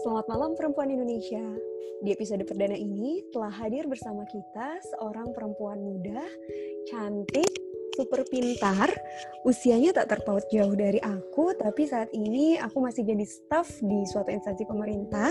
Selamat 0.00 0.32
malam 0.32 0.56
perempuan 0.56 0.88
Indonesia. 0.88 1.44
Di 2.00 2.16
episode 2.16 2.40
perdana 2.48 2.72
ini 2.72 3.20
telah 3.36 3.52
hadir 3.52 3.84
bersama 3.84 4.24
kita 4.24 4.80
seorang 4.96 5.36
perempuan 5.36 5.76
muda, 5.76 6.24
cantik, 6.88 7.52
super 8.00 8.24
pintar. 8.32 8.88
Usianya 9.44 9.92
tak 9.92 10.16
terpaut 10.16 10.40
jauh 10.48 10.72
dari 10.72 10.96
aku, 11.04 11.52
tapi 11.52 11.84
saat 11.84 12.08
ini 12.16 12.56
aku 12.56 12.80
masih 12.80 13.04
jadi 13.04 13.28
staff 13.28 13.68
di 13.84 14.08
suatu 14.08 14.32
instansi 14.32 14.64
pemerintah. 14.64 15.28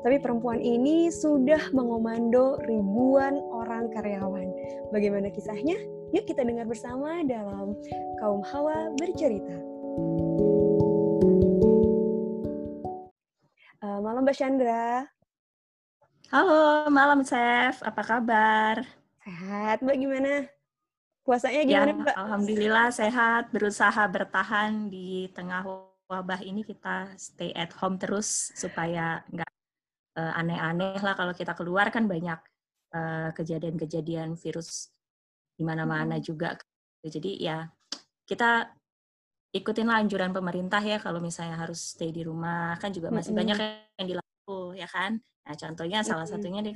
Tapi 0.00 0.16
perempuan 0.24 0.64
ini 0.64 1.12
sudah 1.12 1.68
mengomando 1.76 2.56
ribuan 2.64 3.36
orang 3.52 3.92
karyawan. 3.92 4.48
Bagaimana 4.96 5.28
kisahnya? 5.28 5.76
Yuk 6.16 6.24
kita 6.24 6.40
dengar 6.40 6.64
bersama 6.64 7.20
dalam 7.28 7.76
Kaum 8.16 8.40
Hawa 8.48 8.96
Bercerita. 8.96 9.60
Malam 9.96 10.55
Mbak 14.26 14.42
Chandra. 14.42 15.06
Halo, 16.34 16.90
malam 16.90 17.22
Chef. 17.22 17.78
Apa 17.86 18.02
kabar? 18.02 18.82
Sehat, 19.22 19.78
Mbak 19.86 19.96
gimana? 20.02 20.50
Puasanya 21.22 21.62
gimana, 21.62 21.94
ya, 21.94 22.00
Mbak? 22.02 22.14
Alhamdulillah 22.26 22.88
sehat, 22.90 23.54
berusaha 23.54 24.02
bertahan 24.10 24.90
di 24.90 25.30
tengah 25.30 25.62
wabah 26.10 26.42
ini 26.42 26.66
kita 26.66 27.14
stay 27.14 27.54
at 27.54 27.70
home 27.78 28.02
terus 28.02 28.50
supaya 28.58 29.22
nggak 29.30 29.46
uh, 30.18 30.34
aneh-aneh 30.42 30.98
lah 31.06 31.14
kalau 31.14 31.30
kita 31.30 31.54
keluar 31.54 31.86
kan 31.94 32.10
banyak 32.10 32.42
kejadian 33.30 33.78
kejadian-kejadian 33.78 34.34
virus 34.34 34.90
di 35.54 35.62
mana-mana 35.62 36.18
hmm. 36.18 36.26
juga. 36.26 36.58
Jadi 36.98 37.46
ya 37.46 37.62
kita 38.26 38.74
ikutin 39.58 39.88
anjuran 39.88 40.32
pemerintah 40.32 40.80
ya 40.80 41.00
kalau 41.00 41.18
misalnya 41.18 41.56
harus 41.56 41.96
stay 41.96 42.12
di 42.12 42.22
rumah. 42.22 42.76
Kan 42.76 42.92
juga 42.92 43.08
masih 43.08 43.32
mm 43.32 43.38
-hmm. 43.40 43.56
banyak 43.56 43.56
yang 44.00 44.08
dilakukan 44.12 44.76
ya 44.76 44.88
kan? 44.88 45.12
Nah 45.20 45.54
contohnya 45.56 45.98
mm 46.00 46.04
-hmm. 46.04 46.12
salah 46.12 46.26
satunya 46.28 46.60
di 46.62 46.70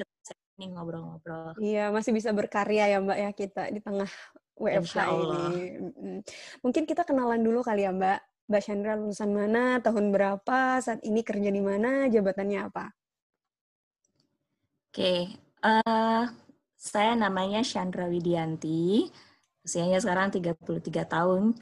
ini 0.61 0.77
ngobrol-ngobrol. 0.77 1.57
Iya 1.57 1.89
masih 1.89 2.13
bisa 2.13 2.37
berkarya 2.37 2.93
ya 2.93 3.01
mbak 3.01 3.17
ya 3.17 3.31
kita 3.33 3.73
di 3.73 3.81
tengah 3.81 4.13
WFH 4.61 4.97
ini. 5.09 5.45
Mungkin 6.61 6.85
kita 6.85 7.09
kenalan 7.09 7.41
dulu 7.41 7.65
kali 7.65 7.89
ya 7.89 7.93
mbak. 7.97 8.21
Mbak 8.51 8.63
Chandra 8.67 8.99
lulusan 8.99 9.31
mana 9.31 9.79
tahun 9.79 10.11
berapa 10.11 10.83
saat 10.83 11.07
ini 11.07 11.23
kerja 11.23 11.55
di 11.55 11.63
mana 11.63 12.11
jabatannya 12.11 12.61
apa? 12.67 12.91
Oke 14.91 14.99
okay. 14.99 15.21
uh, 15.63 15.79
eh, 15.87 16.25
saya 16.75 17.15
namanya 17.15 17.63
Chandra 17.63 18.11
Widianti 18.11 19.07
usianya 19.63 20.03
sekarang 20.03 20.35
33 20.35 20.67
tahun 21.07 21.55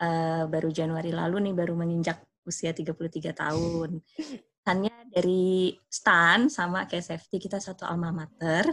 uh, 0.00 0.44
baru 0.48 0.68
Januari 0.72 1.10
lalu 1.12 1.50
nih 1.50 1.54
baru 1.56 1.74
menginjak 1.76 2.22
usia 2.46 2.70
33 2.70 3.34
tahun. 3.34 4.00
Hanya 4.68 4.90
dari 5.14 5.78
Stan 5.86 6.50
sama 6.50 6.90
kayak 6.90 7.06
safety 7.06 7.38
kita 7.38 7.62
satu 7.62 7.86
alma 7.86 8.10
mater. 8.10 8.66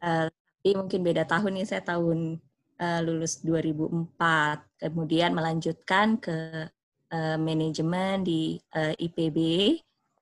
Uh, 0.00 0.28
tapi 0.32 0.70
mungkin 0.72 1.04
beda 1.04 1.28
tahun 1.28 1.60
nih 1.60 1.66
saya 1.68 1.82
tahun 1.84 2.40
uh, 2.80 3.00
lulus 3.04 3.44
2004. 3.44 4.80
Kemudian 4.88 5.36
melanjutkan 5.36 6.16
ke 6.16 6.68
uh, 7.12 7.36
manajemen 7.36 8.24
di 8.24 8.56
uh, 8.72 8.96
IPB. 8.96 9.38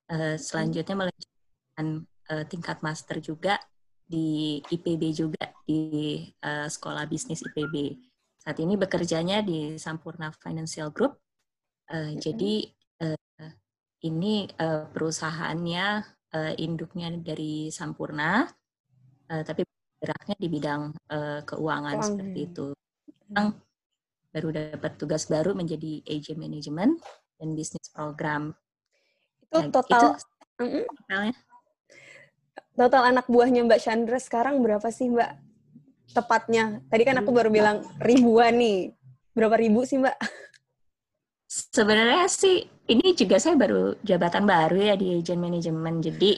Uh, 0.07 0.35
selanjutnya 0.35 1.07
melanjutkan 1.07 1.85
uh, 2.31 2.43
tingkat 2.47 2.79
master 2.83 3.19
juga 3.23 3.59
di 4.07 4.63
IPB 4.63 5.03
juga 5.11 5.51
di 5.67 6.23
uh, 6.43 6.67
sekolah 6.67 7.03
bisnis 7.07 7.43
IPB. 7.43 7.99
Saat 8.47 8.63
ini 8.63 8.79
bekerjanya 8.79 9.43
di 9.43 9.75
Sampurna 9.75 10.31
Financial 10.31 10.87
Group. 10.87 11.19
Uh, 11.91 11.99
mm-hmm. 11.99 12.15
Jadi 12.23 12.53
uh, 13.03 13.51
ini 14.07 14.47
uh, 14.55 14.87
perusahaannya 14.87 15.85
uh, 16.31 16.53
induknya 16.55 17.11
dari 17.19 17.67
Sampurna, 17.75 18.47
uh, 19.27 19.43
tapi 19.43 19.67
geraknya 19.99 20.35
di 20.39 20.47
bidang 20.47 20.95
uh, 21.11 21.43
keuangan 21.43 21.99
Uang. 21.99 22.07
seperti 22.07 22.39
itu. 22.39 22.67
Yang 23.35 23.47
baru 24.31 24.49
dapat 24.55 24.91
tugas 24.95 25.27
baru 25.27 25.51
menjadi 25.51 26.07
agent 26.07 26.39
management 26.39 27.03
dan 27.35 27.51
bisnis 27.51 27.91
program. 27.91 28.55
Itu 29.43 29.59
nah, 29.59 29.67
total 29.75 30.15
itu, 30.63 30.87
totalnya. 30.87 31.35
Total 32.79 33.03
anak 33.11 33.27
buahnya 33.27 33.67
Mbak 33.67 33.83
Chandra 33.83 34.23
sekarang 34.23 34.63
berapa 34.63 34.87
sih 34.87 35.11
Mbak? 35.11 35.46
Tepatnya? 36.11 36.83
Tadi 36.87 37.03
kan 37.03 37.17
aku 37.19 37.31
baru 37.31 37.49
bilang 37.51 37.83
ribuan 37.99 38.55
nih. 38.59 38.91
Berapa 39.33 39.55
ribu 39.59 39.85
sih, 39.85 40.01
Mbak? 40.01 40.17
Sebenarnya 41.47 42.27
sih 42.27 42.67
ini 42.91 43.15
juga 43.15 43.39
saya 43.39 43.55
baru 43.55 43.95
jabatan 44.03 44.43
baru 44.43 44.79
ya 44.79 44.95
di 44.99 45.19
agent 45.19 45.39
management. 45.39 45.97
Jadi 46.03 46.31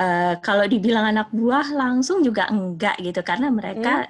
uh, 0.00 0.36
kalau 0.44 0.68
dibilang 0.68 1.14
anak 1.14 1.32
buah 1.32 1.72
langsung 1.72 2.20
juga 2.20 2.48
enggak 2.52 3.00
gitu 3.00 3.20
karena 3.24 3.48
mereka 3.48 4.08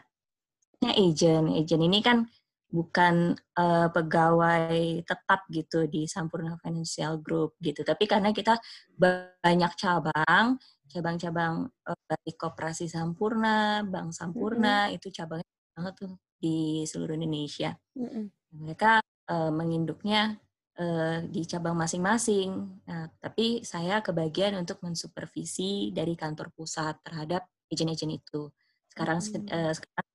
hmm. 0.83 0.91
agent. 0.91 1.47
Agent 1.55 1.83
ini 1.87 1.99
kan 2.03 2.27
bukan 2.75 3.39
uh, 3.55 3.87
pegawai 3.95 5.07
tetap 5.07 5.47
gitu 5.47 5.87
di 5.87 6.11
Sampurna 6.11 6.59
Financial 6.59 7.23
Group 7.23 7.55
gitu. 7.63 7.87
Tapi 7.87 8.11
karena 8.11 8.35
kita 8.35 8.59
banyak 8.99 9.73
cabang, 9.79 10.59
cabang-cabang 10.89 11.69
uh, 11.89 12.01
baik 12.07 12.37
koperasi 12.37 12.87
Sampurna, 12.87 13.83
Bank 13.87 14.13
Sampurna, 14.13 14.89
mm-hmm. 14.89 14.97
itu 14.97 15.09
cabangnya 15.11 15.53
banget 15.75 15.95
tuh 16.07 16.13
di 16.39 16.85
seluruh 16.85 17.17
Indonesia. 17.17 17.75
Mm-hmm. 17.97 18.25
Mereka 18.63 18.93
uh, 19.33 19.51
menginduknya 19.51 20.39
uh, 20.79 21.19
di 21.27 21.43
cabang 21.49 21.75
masing-masing. 21.75 22.51
Nah, 22.87 23.11
tapi 23.19 23.65
saya 23.67 24.05
kebagian 24.05 24.55
untuk 24.61 24.79
mensupervisi 24.85 25.91
dari 25.91 26.15
kantor 26.15 26.53
pusat 26.55 27.01
terhadap 27.03 27.49
agen-agen 27.73 28.15
itu. 28.15 28.53
Sekarang 28.93 29.19
mm-hmm. 29.19 29.51
uh, 29.51 29.73
sekarang 29.75 30.13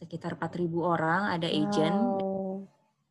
sekitar 0.00 0.32
4.000 0.40 0.70
orang 0.80 1.22
ada 1.36 1.48
agen. 1.50 1.92
Wow. 1.92 2.64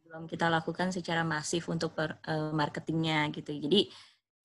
Belum 0.10 0.24
kita 0.26 0.50
lakukan 0.50 0.90
secara 0.90 1.22
masif 1.22 1.70
untuk 1.70 1.94
per, 1.94 2.18
uh, 2.26 2.50
marketingnya 2.50 3.30
gitu. 3.30 3.54
Jadi 3.54 3.94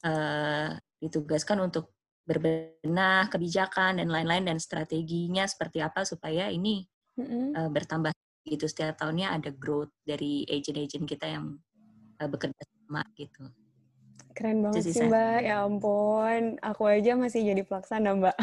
uh, 0.04 0.76
ditugaskan 1.00 1.64
untuk 1.64 1.93
berbenah 2.24 3.28
kebijakan 3.28 4.00
dan 4.00 4.08
lain-lain 4.08 4.48
dan 4.48 4.58
strateginya 4.60 5.44
seperti 5.44 5.84
apa 5.84 6.08
supaya 6.08 6.48
ini 6.48 6.88
mm-hmm. 7.20 7.52
uh, 7.52 7.70
bertambah 7.70 8.10
gitu 8.44 8.68
setiap 8.68 9.00
tahunnya 9.00 9.32
ada 9.32 9.50
growth 9.52 9.92
dari 10.04 10.44
agent-agent 10.48 11.04
kita 11.08 11.26
yang 11.28 11.56
uh, 12.20 12.28
bekerja 12.28 12.60
sama 12.60 13.04
gitu. 13.16 13.48
Keren 14.34 14.66
banget 14.66 14.90
sih 14.90 15.06
Mbak, 15.06 15.38
ya 15.46 15.62
ampun. 15.62 16.58
Aku 16.58 16.90
aja 16.90 17.14
masih 17.14 17.46
jadi 17.46 17.62
pelaksana 17.62 18.18
Mbak. 18.18 18.36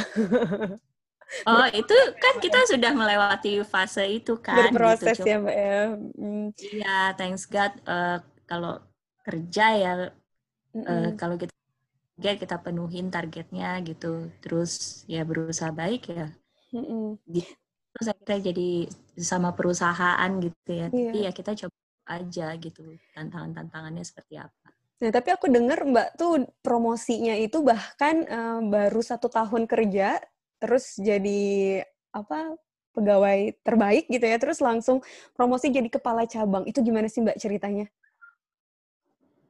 oh 1.52 1.68
itu 1.76 1.98
kan 2.16 2.34
kita 2.40 2.60
sudah 2.72 2.92
melewati 2.96 3.60
fase 3.68 4.08
itu 4.08 4.40
kan. 4.40 4.72
Gitu. 4.72 4.78
Berproses 4.78 5.18
gitu. 5.20 5.28
ya 5.28 5.38
Mbak 5.44 5.58
ya. 5.58 5.78
Hmm. 6.16 6.48
Iya, 6.56 6.98
thanks 7.20 7.44
God. 7.46 7.74
Uh, 7.84 8.18
kalau 8.48 8.80
kerja 9.22 9.66
ya, 9.78 9.94
mm 10.74 10.82
-mm. 10.82 11.04
kalau 11.20 11.36
kita 11.38 11.52
target 12.22 12.46
kita 12.46 12.62
penuhin 12.62 13.10
targetnya 13.10 13.82
gitu 13.82 14.30
terus 14.46 15.02
ya 15.10 15.26
berusaha 15.26 15.74
baik 15.74 16.14
ya 16.14 16.30
mm-hmm. 16.70 17.18
terus 17.98 18.08
akhirnya 18.14 18.54
jadi 18.54 18.70
sama 19.18 19.58
perusahaan 19.58 20.30
gitu 20.38 20.70
ya 20.70 20.94
yeah. 20.94 21.10
tapi 21.10 21.18
ya 21.26 21.32
kita 21.34 21.52
coba 21.66 21.78
aja 22.14 22.54
gitu 22.62 22.94
tantangan-tantangannya 23.18 24.06
seperti 24.06 24.38
apa 24.38 24.70
Nah, 25.02 25.10
tapi 25.10 25.34
aku 25.34 25.50
dengar 25.50 25.82
Mbak 25.82 26.14
tuh 26.14 26.46
promosinya 26.62 27.34
itu 27.34 27.66
bahkan 27.66 28.22
uh, 28.22 28.62
baru 28.62 29.02
satu 29.02 29.34
tahun 29.34 29.66
kerja, 29.66 30.22
terus 30.62 30.94
jadi 30.94 31.82
apa 32.14 32.54
pegawai 32.94 33.50
terbaik 33.66 34.06
gitu 34.14 34.22
ya, 34.22 34.38
terus 34.38 34.62
langsung 34.62 35.02
promosi 35.34 35.74
jadi 35.74 35.90
kepala 35.90 36.30
cabang. 36.30 36.70
Itu 36.70 36.86
gimana 36.86 37.10
sih 37.10 37.26
Mbak 37.26 37.34
ceritanya? 37.42 37.90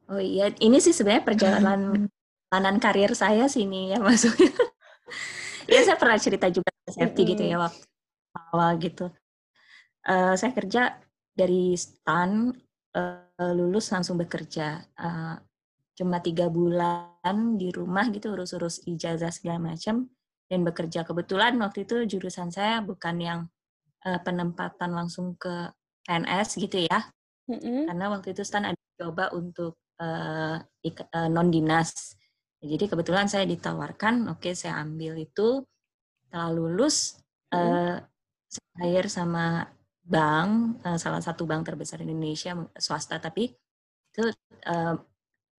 Oh 0.07 0.23
iya, 0.23 0.55
ini 0.63 0.79
sih 0.79 0.95
sebenarnya 0.95 1.27
perjalanan 1.27 2.07
perjalanan 2.51 2.83
karir 2.83 3.15
saya 3.15 3.47
sini 3.47 3.95
ya 3.95 3.97
maksudnya. 4.03 4.51
ya 5.71 5.79
saya 5.87 5.95
pernah 5.95 6.19
cerita 6.19 6.51
juga 6.51 6.67
safety 6.83 7.23
gitu 7.31 7.47
ya 7.47 7.63
waktu 7.63 7.87
awal 8.51 8.75
gitu. 8.83 9.07
Uh, 10.03 10.35
saya 10.35 10.51
kerja 10.51 10.99
dari 11.31 11.71
stan 11.79 12.51
uh, 12.91 13.53
lulus 13.55 13.87
langsung 13.95 14.19
bekerja. 14.19 14.83
Uh, 14.99 15.39
cuma 15.95 16.19
tiga 16.19 16.51
bulan 16.51 17.55
di 17.55 17.71
rumah 17.71 18.11
gitu 18.11 18.35
urus-urus 18.35 18.83
ijazah 18.83 19.31
segala 19.31 19.71
macam 19.71 20.11
dan 20.51 20.67
bekerja 20.67 21.07
kebetulan 21.07 21.55
waktu 21.63 21.87
itu 21.87 22.03
jurusan 22.03 22.51
saya 22.51 22.83
bukan 22.83 23.15
yang 23.21 23.39
uh, 24.03 24.19
penempatan 24.19 24.91
langsung 24.91 25.39
ke 25.39 25.71
PNS 26.03 26.59
gitu 26.59 26.83
ya. 26.83 26.99
Mm-hmm. 27.47 27.87
Karena 27.87 28.05
waktu 28.11 28.35
itu 28.35 28.43
stan 28.43 28.67
ada 28.67 28.81
coba 28.99 29.31
untuk 29.31 29.79
uh, 30.03 30.59
uh, 30.59 31.29
non 31.31 31.47
dinas 31.47 32.19
jadi 32.61 32.85
kebetulan 32.87 33.25
saya 33.25 33.49
ditawarkan, 33.49 34.29
oke 34.29 34.45
okay, 34.45 34.53
saya 34.53 34.77
ambil 34.81 35.17
itu. 35.17 35.65
Setelah 36.29 36.51
lulus, 36.53 37.19
hmm. 37.51 37.57
uh, 37.57 37.97
saya 38.47 38.87
hire 38.87 39.09
sama 39.11 39.67
bank, 40.05 40.79
uh, 40.85 40.95
salah 41.01 41.19
satu 41.19 41.43
bank 41.43 41.67
terbesar 41.67 41.99
di 41.99 42.07
Indonesia, 42.07 42.55
swasta, 42.77 43.19
tapi 43.19 43.51
itu 44.11 44.23
uh, 44.67 44.95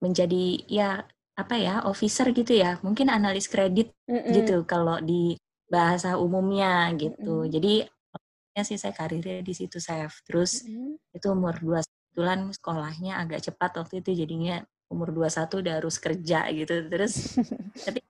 menjadi 0.03 0.45
ya 0.69 1.03
apa 1.33 1.57
ya 1.57 1.75
officer 1.89 2.29
gitu 2.37 2.53
ya 2.53 2.77
mungkin 2.85 3.09
analis 3.09 3.49
kredit 3.49 3.97
mm-hmm. 4.05 4.33
gitu 4.37 4.57
kalau 4.69 5.01
di 5.01 5.41
bahasa 5.65 6.21
umumnya 6.21 6.93
gitu 7.01 7.49
mm-hmm. 7.49 7.53
jadi 7.53 7.75
ya 8.53 8.63
sih 8.69 8.77
saya 8.77 8.93
karirnya 8.93 9.41
di 9.41 9.55
situ 9.57 9.81
chef 9.81 10.21
terus 10.29 10.69
mm-hmm. 10.69 11.17
itu 11.17 11.27
umur 11.33 11.57
dua 11.57 11.81
kebetulan 11.81 12.53
sekolahnya 12.53 13.13
agak 13.17 13.41
cepat 13.49 13.81
waktu 13.81 14.05
itu 14.05 14.13
jadinya 14.13 14.61
umur 14.93 15.09
21 15.17 15.65
udah 15.65 15.75
harus 15.81 15.97
kerja 15.97 16.45
gitu 16.53 16.75
terus 16.93 17.41
tapi 17.89 18.05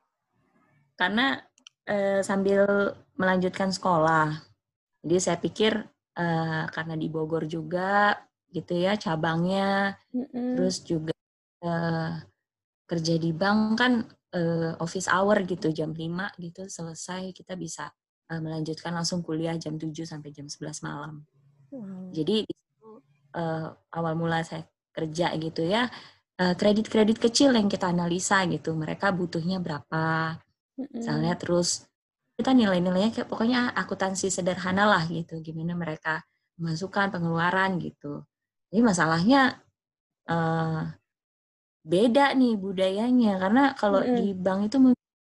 karena 0.98 1.40
eh, 1.86 2.20
sambil 2.26 2.92
melanjutkan 3.14 3.70
sekolah 3.70 4.52
jadi 5.02 5.18
saya 5.18 5.38
pikir 5.38 5.74
uh, 6.18 6.64
karena 6.70 6.94
di 6.94 7.10
Bogor 7.10 7.50
juga 7.50 8.14
gitu 8.52 8.78
ya 8.78 8.94
cabangnya, 8.94 9.96
mm-hmm. 10.14 10.54
terus 10.54 10.86
juga 10.86 11.16
uh, 11.66 12.22
kerja 12.86 13.14
di 13.18 13.34
bank 13.34 13.60
kan 13.80 13.92
uh, 14.36 14.78
office 14.78 15.10
hour 15.10 15.42
gitu 15.42 15.74
jam 15.74 15.90
5 15.90 16.06
gitu 16.38 16.62
selesai 16.68 17.32
kita 17.34 17.58
bisa 17.58 17.90
uh, 18.30 18.40
melanjutkan 18.40 18.94
langsung 18.94 19.24
kuliah 19.26 19.58
jam 19.58 19.74
7 19.74 19.90
sampai 20.06 20.30
jam 20.30 20.46
11 20.46 20.86
malam. 20.86 21.26
Wow. 21.72 22.12
Jadi 22.14 22.46
itu 22.46 22.88
uh, 23.34 23.72
awal 23.96 24.14
mula 24.14 24.44
saya 24.46 24.68
kerja 24.92 25.32
gitu 25.40 25.64
ya 25.64 25.88
kredit-kredit 26.56 27.18
uh, 27.18 27.22
kecil 27.28 27.50
yang 27.54 27.68
kita 27.68 27.90
analisa 27.90 28.42
gitu. 28.48 28.74
Mereka 28.76 29.12
butuhnya 29.14 29.58
berapa, 29.62 30.36
misalnya 30.92 31.34
terus 31.36 31.86
kita 32.38 32.56
nilai-nilainya 32.56 33.10
kayak 33.12 33.28
pokoknya 33.28 33.76
akuntansi 33.76 34.32
sederhana 34.32 34.88
lah 34.88 35.04
gitu. 35.06 35.38
Gimana 35.40 35.76
mereka 35.76 36.24
masukkan 36.58 37.12
pengeluaran 37.12 37.78
gitu. 37.78 38.24
Jadi 38.72 38.80
masalahnya 38.80 39.60
uh, 40.28 40.88
beda 41.84 42.32
nih 42.34 42.54
budayanya. 42.56 43.38
Karena 43.42 43.62
kalau 43.76 44.00
mm 44.00 44.08
-hmm. 44.08 44.18
di 44.18 44.26
bank 44.36 44.60
itu 44.68 44.76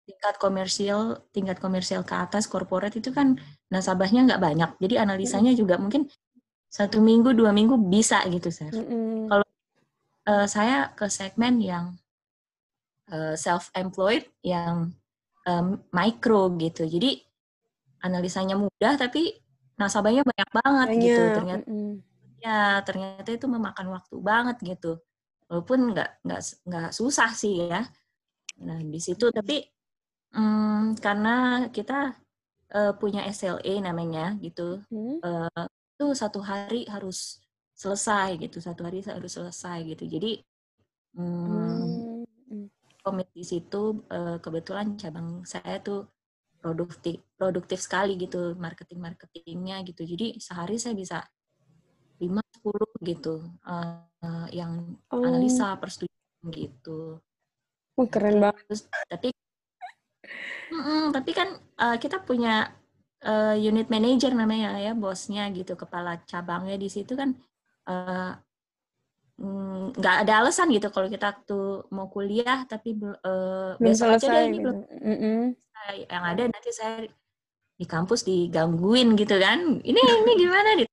tingkat 0.09 0.35
komersial 0.41 1.01
tingkat 1.29 1.57
komersial 1.61 2.01
ke 2.01 2.17
atas 2.17 2.49
korporat 2.49 2.93
itu 2.97 3.13
kan 3.13 3.37
nasabahnya 3.73 4.25
nggak 4.29 4.41
banyak. 4.41 4.69
Jadi 4.77 4.95
analisanya 4.97 5.53
mm 5.53 5.57
-hmm. 5.57 5.61
juga 5.65 5.75
mungkin 5.81 6.03
satu 6.69 7.01
minggu 7.01 7.33
dua 7.33 7.49
minggu 7.49 7.75
bisa 7.89 8.21
gitu 8.29 8.53
sih 8.53 8.69
mm 8.69 8.85
-hmm. 8.85 9.25
kalau 9.25 9.45
uh, 10.29 10.45
saya 10.45 10.93
ke 10.93 11.09
segmen 11.09 11.57
yang 11.57 11.97
uh, 13.09 13.33
eh, 13.33 13.35
self 13.35 13.73
employed 13.73 14.29
yang 14.45 14.93
um, 15.49 15.81
micro 15.89 16.53
gitu. 16.61 16.85
Jadi 16.85 17.17
analisanya 18.05 18.55
mudah 18.55 18.95
tapi 18.95 19.33
nasabahnya 19.75 20.21
banyak 20.21 20.49
banget 20.53 20.87
gitu. 20.87 20.93
banyak. 20.93 21.03
gitu. 21.03 21.23
Ternyata 21.35 21.65
mm. 21.65 21.93
ya 22.39 22.61
ternyata 22.85 23.29
itu 23.33 23.47
memakan 23.49 23.87
waktu 23.97 24.15
banget 24.21 24.57
gitu. 24.61 25.01
Walaupun 25.49 25.97
nggak 25.97 26.21
nggak 26.21 26.41
nggak 26.69 26.89
susah 26.93 27.33
sih 27.33 27.65
ya. 27.65 27.81
Nah 28.61 28.79
di 28.85 28.99
situ 29.01 29.33
tapi 29.33 29.65
um, 30.37 30.93
karena 31.01 31.67
kita 31.73 32.13
uh, 32.77 32.93
punya 33.01 33.25
SLA 33.33 33.81
namanya 33.81 34.37
gitu, 34.45 34.77
hmm. 34.93 35.25
uh, 35.25 35.65
itu 35.97 36.05
satu 36.13 36.39
hari 36.43 36.85
harus 36.85 37.41
selesai 37.79 38.35
gitu, 38.43 38.59
satu 38.59 38.83
hari 38.83 38.99
harus 39.07 39.31
selesai 39.31 39.87
gitu. 39.87 40.03
Jadi 40.03 40.43
hmm 41.15 42.09
komit 43.09 43.31
di 43.33 43.41
situ 43.41 44.05
uh, 44.11 44.37
kebetulan 44.37 44.99
cabang 44.99 45.41
saya 45.47 45.79
tuh 45.79 46.05
produktif 46.59 47.23
produktif 47.39 47.79
sekali 47.79 48.19
gitu 48.19 48.53
marketing 48.59 48.99
marketingnya 48.99 49.81
gitu 49.87 50.03
jadi 50.03 50.35
sehari 50.37 50.75
saya 50.75 50.93
bisa 50.93 51.23
lima 52.19 52.43
sepuluh 52.51 52.91
gitu 52.99 53.47
uh, 53.63 54.47
yang 54.51 54.99
oh. 55.09 55.23
analisa 55.23 55.73
persetujuan 55.79 56.45
gitu 56.51 57.17
oh, 57.95 58.07
keren 58.11 58.43
banget 58.43 58.61
Terus, 58.67 58.83
tapi 59.07 59.29
mm, 60.69 61.15
tapi 61.15 61.31
kan 61.31 61.49
uh, 61.79 61.95
kita 61.95 62.19
punya 62.21 62.75
uh, 63.23 63.55
unit 63.55 63.87
manager 63.87 64.35
namanya 64.35 64.75
ya 64.75 64.91
bosnya 64.91 65.47
gitu 65.55 65.79
kepala 65.79 66.19
cabangnya 66.27 66.75
di 66.75 66.91
situ 66.91 67.15
kan 67.15 67.39
uh, 67.89 68.37
Mm, 69.39 69.95
nggak 69.95 70.15
ada 70.27 70.43
alasan 70.43 70.67
gitu 70.67 70.91
kalau 70.91 71.07
kita 71.07 71.31
tuh 71.47 71.87
mau 71.95 72.11
kuliah 72.11 72.67
tapi 72.67 72.91
uh, 72.99 73.71
besok 73.79 74.19
aja 74.19 74.35
deh 74.35 74.51
ini 74.51 74.59
belum 74.59 74.77
mm 74.83 75.15
-hmm. 75.15 75.39
yang 76.11 76.23
ada 76.27 76.43
nanti 76.51 76.75
saya 76.75 77.07
di 77.79 77.85
kampus 77.87 78.27
digangguin 78.27 79.15
gitu 79.15 79.39
kan. 79.39 79.79
Ini 79.79 79.95
ini 79.95 80.31
gimana 80.35 80.69
nih 80.75 80.87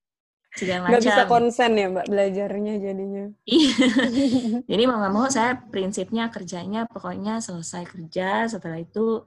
segala 0.55 0.79
macam 0.87 0.91
nggak 0.95 1.05
bisa 1.11 1.25
konsen 1.27 1.71
ya 1.75 1.87
mbak 1.91 2.07
belajarnya 2.07 2.75
jadinya. 2.79 3.25
Iya. 3.51 3.87
jadi 4.71 4.83
mau 4.87 5.03
nggak 5.03 5.15
mau 5.19 5.27
saya 5.27 5.59
prinsipnya 5.67 6.31
kerjanya 6.31 6.87
pokoknya 6.87 7.43
selesai 7.43 7.83
kerja 7.83 8.47
setelah 8.47 8.79
itu 8.79 9.27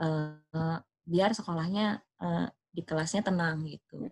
uh, 0.00 0.80
biar 1.04 1.36
sekolahnya 1.36 2.00
uh, 2.24 2.48
di 2.72 2.80
kelasnya 2.80 3.20
tenang 3.20 3.68
gitu. 3.68 4.08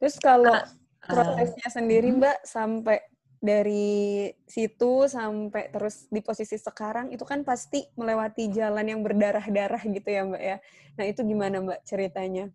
Terus 0.00 0.16
kalau 0.24 0.56
uh, 0.56 0.81
prosesnya 1.02 1.68
sendiri 1.68 2.14
mbak 2.14 2.46
sampai 2.46 3.02
dari 3.42 4.30
situ 4.46 5.10
sampai 5.10 5.66
terus 5.74 6.06
di 6.06 6.22
posisi 6.22 6.54
sekarang 6.54 7.10
itu 7.10 7.26
kan 7.26 7.42
pasti 7.42 7.82
melewati 7.98 8.46
jalan 8.54 8.86
yang 8.86 9.02
berdarah-darah 9.02 9.82
gitu 9.82 10.06
ya 10.06 10.22
Mbak 10.22 10.42
ya. 10.46 10.56
Nah 10.94 11.04
itu 11.10 11.20
gimana 11.26 11.58
Mbak 11.58 11.80
ceritanya? 11.82 12.46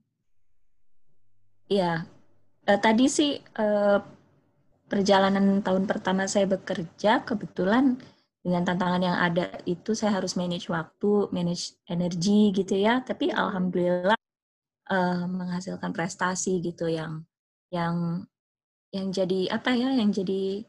Iya, 1.68 2.08
eh, 2.64 2.80
tadi 2.80 3.12
sih 3.12 3.36
eh, 3.36 4.00
perjalanan 4.88 5.60
tahun 5.60 5.84
pertama 5.92 6.24
saya 6.32 6.48
bekerja 6.48 7.28
kebetulan 7.28 8.00
dengan 8.40 8.64
tantangan 8.64 9.04
yang 9.04 9.18
ada 9.20 9.60
itu 9.68 9.92
saya 9.92 10.24
harus 10.24 10.40
manage 10.40 10.72
waktu, 10.72 11.28
manage 11.36 11.76
energi 11.92 12.56
gitu 12.56 12.80
ya. 12.80 13.04
Tapi 13.04 13.28
alhamdulillah 13.36 14.16
eh, 14.88 15.24
menghasilkan 15.28 15.92
prestasi 15.92 16.64
gitu 16.64 16.88
yang 16.88 17.28
yang 17.76 18.24
yang 18.96 19.12
jadi 19.12 19.52
apa 19.52 19.76
ya, 19.76 19.92
yang 19.94 20.10
jadi 20.12 20.64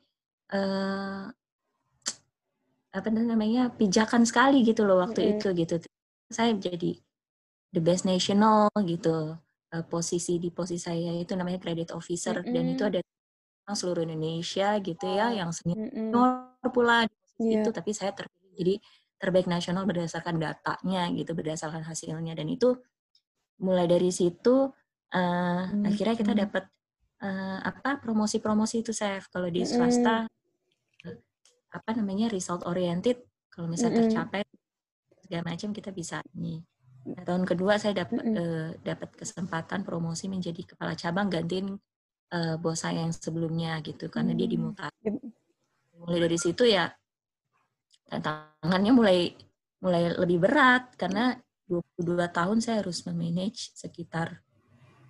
uh, 0.53 1.31
apa 2.88 3.09
namanya 3.12 3.69
pijakan 3.76 4.25
sekali 4.25 4.65
gitu 4.65 4.88
loh 4.88 5.05
waktu 5.05 5.20
mm 5.20 5.26
-hmm. 5.29 5.37
itu 5.38 5.49
gitu 5.55 5.75
saya 6.32 6.56
jadi 6.56 6.97
the 7.73 7.81
best 7.85 8.09
national 8.09 8.73
gitu 8.85 9.37
uh, 9.73 9.85
posisi 9.87 10.41
di 10.41 10.49
posisi 10.49 10.88
saya 10.88 11.12
itu 11.20 11.37
namanya 11.37 11.61
credit 11.61 11.93
officer 11.93 12.41
mm 12.41 12.44
-hmm. 12.44 12.55
dan 12.55 12.65
itu 12.73 12.82
ada 12.88 13.00
seluruh 13.69 14.09
Indonesia 14.09 14.81
gitu 14.81 15.05
ya 15.05 15.37
yang 15.37 15.53
senior 15.53 15.77
mm 15.77 16.10
-hmm. 16.10 16.72
pula 16.72 17.05
yeah. 17.37 17.60
itu 17.60 17.69
tapi 17.69 17.93
saya 17.93 18.17
terpilih 18.17 18.56
jadi 18.56 18.75
terbaik 19.19 19.46
nasional 19.51 19.84
berdasarkan 19.84 20.41
datanya 20.41 21.13
gitu 21.13 21.37
berdasarkan 21.37 21.84
hasilnya 21.84 22.32
dan 22.32 22.48
itu 22.48 22.81
mulai 23.60 23.84
dari 23.84 24.08
situ 24.08 24.72
uh, 25.13 25.20
mm 25.20 25.69
-hmm. 25.69 25.84
akhirnya 25.84 26.17
kita 26.17 26.32
dapat 26.32 26.65
uh, 27.22 27.58
apa 27.63 27.98
promosi-promosi 27.98 28.87
itu 28.87 28.93
saya 28.94 29.22
kalau 29.31 29.48
di 29.51 29.63
swasta 29.67 30.27
mm 30.27 30.31
apa 31.69 31.93
namanya 32.01 32.32
result 32.32 32.65
oriented. 32.65 33.20
Kalau 33.53 33.69
misalnya 33.69 34.01
mm 34.01 34.03
tercapai 34.08 34.43
segala 35.20 35.43
macam 35.53 35.70
kita 35.77 35.93
bisa 35.93 36.25
ini. 36.32 36.65
Nah, 37.08 37.25
tahun 37.25 37.44
kedua 37.44 37.77
saya 37.77 38.05
dapat 38.05 38.25
mm 38.25 38.34
uh, 38.34 38.69
dapat 38.81 39.10
kesempatan 39.15 39.84
promosi 39.84 40.32
menjadi 40.32 40.65
kepala 40.65 40.96
cabang 40.96 41.29
gantiin 41.29 41.77
uh, 42.32 42.56
bos 42.56 42.81
saya 42.81 43.05
yang 43.05 43.13
sebelumnya 43.13 43.79
gitu. 43.84 44.08
Karena 44.08 44.32
dia 44.32 44.48
dimutasi 44.48 45.13
mulai 45.98 46.19
dari 46.25 46.39
situ 46.39 46.65
ya 46.65 46.89
tantangannya 48.08 48.93
mulai 48.96 49.19
mulai 49.84 50.17
lebih 50.17 50.39
berat. 50.41 50.96
Karena 50.96 51.37
22 51.69 52.17
tahun 52.32 52.58
saya 52.65 52.81
harus 52.81 53.05
memanage 53.05 53.77
sekitar 53.77 54.41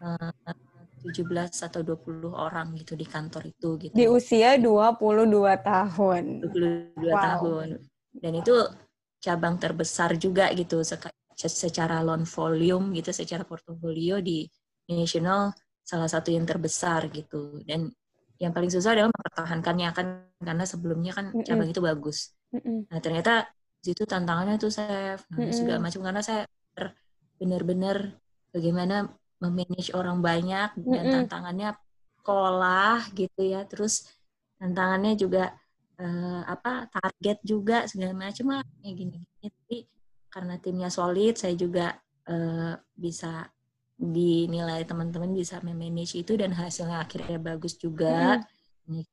uh, 0.03 0.35
17 1.09 1.69
atau 1.69 1.81
20 1.81 2.29
orang 2.31 2.77
gitu 2.77 2.93
di 2.95 3.07
kantor 3.09 3.49
itu 3.49 3.69
gitu. 3.81 3.95
Di 3.97 4.07
usia 4.07 4.61
22 4.61 5.25
tahun. 5.65 6.25
22 6.53 7.09
wow. 7.09 7.17
tahun. 7.17 7.69
Dan 8.13 8.33
itu 8.37 8.55
cabang 9.19 9.57
terbesar 9.59 10.15
juga 10.21 10.53
gitu 10.53 10.85
secara 11.35 12.05
loan 12.05 12.29
volume 12.29 12.95
gitu, 13.01 13.11
secara 13.11 13.43
portofolio 13.43 14.21
di 14.21 14.47
national 14.89 15.53
salah 15.83 16.09
satu 16.09 16.29
yang 16.29 16.45
terbesar 16.45 17.09
gitu. 17.09 17.65
Dan 17.65 17.89
yang 18.39 18.55
paling 18.55 18.71
susah 18.71 18.95
adalah 18.95 19.11
mempertahankannya 19.11 19.89
kan 19.91 20.07
karena 20.39 20.65
sebelumnya 20.65 21.13
kan 21.17 21.35
cabang 21.43 21.67
mm 21.67 21.75
-mm. 21.75 21.75
itu 21.75 21.81
bagus. 21.83 22.19
Mm 22.55 22.61
-mm. 22.63 22.79
Nah, 22.95 22.99
ternyata 23.03 23.33
di 23.79 23.95
situ 23.95 24.07
tantangannya 24.07 24.57
tuh 24.59 24.71
saya 24.71 25.19
nah, 25.19 25.43
mm 25.43 25.51
-mm. 25.51 25.55
segala 25.55 25.79
macam 25.83 26.01
karena 26.07 26.23
saya 26.23 26.43
benar-benar 27.39 28.19
bagaimana 28.55 29.11
memanage 29.39 29.95
orang 29.95 30.19
banyak 30.19 30.71
dan 30.79 30.85
mm 30.85 31.05
-hmm. 31.05 31.15
tantangannya 31.23 31.71
sekolah 32.21 32.99
gitu 33.15 33.41
ya 33.41 33.65
terus 33.65 34.05
tantangannya 34.59 35.15
juga 35.15 35.55
uh, 36.03 36.43
apa 36.45 36.91
target 36.91 37.39
juga 37.47 37.87
segala 37.87 38.15
macam 38.15 38.59
lah 38.59 38.63
kayak 38.83 38.95
gini, 38.99 39.17
gini 39.23 39.49
tapi 39.49 39.79
karena 40.29 40.55
timnya 40.61 40.91
solid 40.91 41.39
saya 41.39 41.55
juga 41.57 41.97
uh, 42.29 42.75
bisa 42.93 43.49
dinilai 43.99 44.87
teman-teman 44.87 45.35
bisa 45.35 45.59
memanage 45.63 46.15
itu 46.15 46.39
dan 46.39 46.55
hasilnya 46.55 47.03
akhirnya 47.03 47.39
bagus 47.39 47.79
juga 47.79 48.43
mm 48.87 49.03
-hmm. 49.03 49.05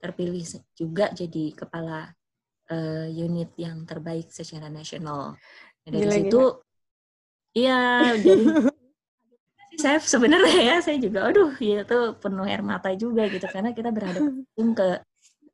terpilih 0.00 0.44
juga 0.76 1.08
jadi 1.12 1.56
kepala 1.56 2.12
uh, 2.70 3.06
unit 3.08 3.54
yang 3.56 3.86
terbaik 3.86 4.28
secara 4.30 4.68
nasional. 4.68 5.38
Nah, 5.86 5.90
dari 5.90 6.06
gila, 6.06 6.14
situ, 6.18 6.42
iya 7.56 7.80
jadi 8.18 8.44
saya 9.76 9.98
sebenarnya 10.00 10.56
ya 10.60 10.76
saya 10.80 10.96
juga, 10.96 11.28
aduh, 11.28 11.52
ya 11.60 11.84
itu 11.84 11.98
penuh 12.18 12.44
air 12.48 12.62
mata 12.64 12.90
juga 12.96 13.28
gitu. 13.28 13.44
Karena 13.48 13.70
kita 13.76 13.92
berhadapan 13.92 14.44
ke 14.78 14.88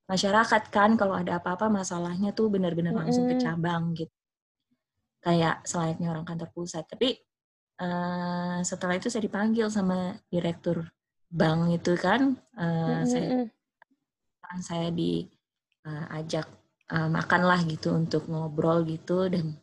masyarakat 0.06 0.62
kan 0.70 0.94
kalau 0.98 1.14
ada 1.16 1.38
apa-apa 1.38 1.70
masalahnya 1.70 2.34
tuh 2.34 2.50
benar-benar 2.50 2.94
langsung 2.94 3.26
ke 3.26 3.36
cabang 3.38 3.94
gitu. 3.94 4.12
Kayak 5.22 5.62
selayaknya 5.66 6.14
orang 6.14 6.26
kantor 6.26 6.50
pusat. 6.50 6.84
Tapi 6.86 7.14
uh, 7.82 8.58
setelah 8.66 8.98
itu 8.98 9.08
saya 9.10 9.22
dipanggil 9.22 9.70
sama 9.70 10.18
direktur 10.30 10.86
bank 11.30 11.78
itu 11.78 11.92
kan. 11.94 12.34
Uh, 12.58 13.02
saya 13.06 13.46
kan 14.42 14.58
saya 14.60 14.88
diajak 14.92 16.46
uh, 16.90 16.94
uh, 16.94 17.08
makan 17.08 17.42
lah 17.46 17.60
gitu 17.64 17.96
untuk 17.96 18.28
ngobrol 18.28 18.84
gitu 18.84 19.30
dan 19.32 19.56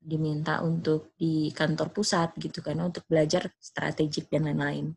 diminta 0.00 0.64
untuk 0.64 1.12
di 1.20 1.52
kantor 1.52 1.92
pusat 1.92 2.32
gitu 2.40 2.64
karena 2.64 2.88
untuk 2.88 3.04
belajar 3.04 3.52
strategik 3.60 4.32
dan 4.32 4.48
lain-lain. 4.48 4.96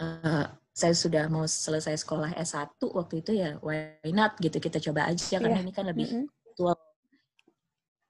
Uh, 0.00 0.46
saya 0.74 0.94
sudah 0.96 1.28
mau 1.30 1.44
selesai 1.44 2.02
sekolah 2.02 2.34
S1 2.34 2.80
waktu 2.80 3.20
itu 3.20 3.36
ya 3.36 3.60
why 3.60 4.00
not 4.16 4.32
gitu 4.40 4.56
kita 4.56 4.80
coba 4.80 5.12
aja 5.12 5.36
yeah. 5.36 5.40
karena 5.44 5.60
ini 5.60 5.72
kan 5.76 5.84
lebih 5.84 6.08
mm 6.08 6.24
-hmm. 6.24 6.88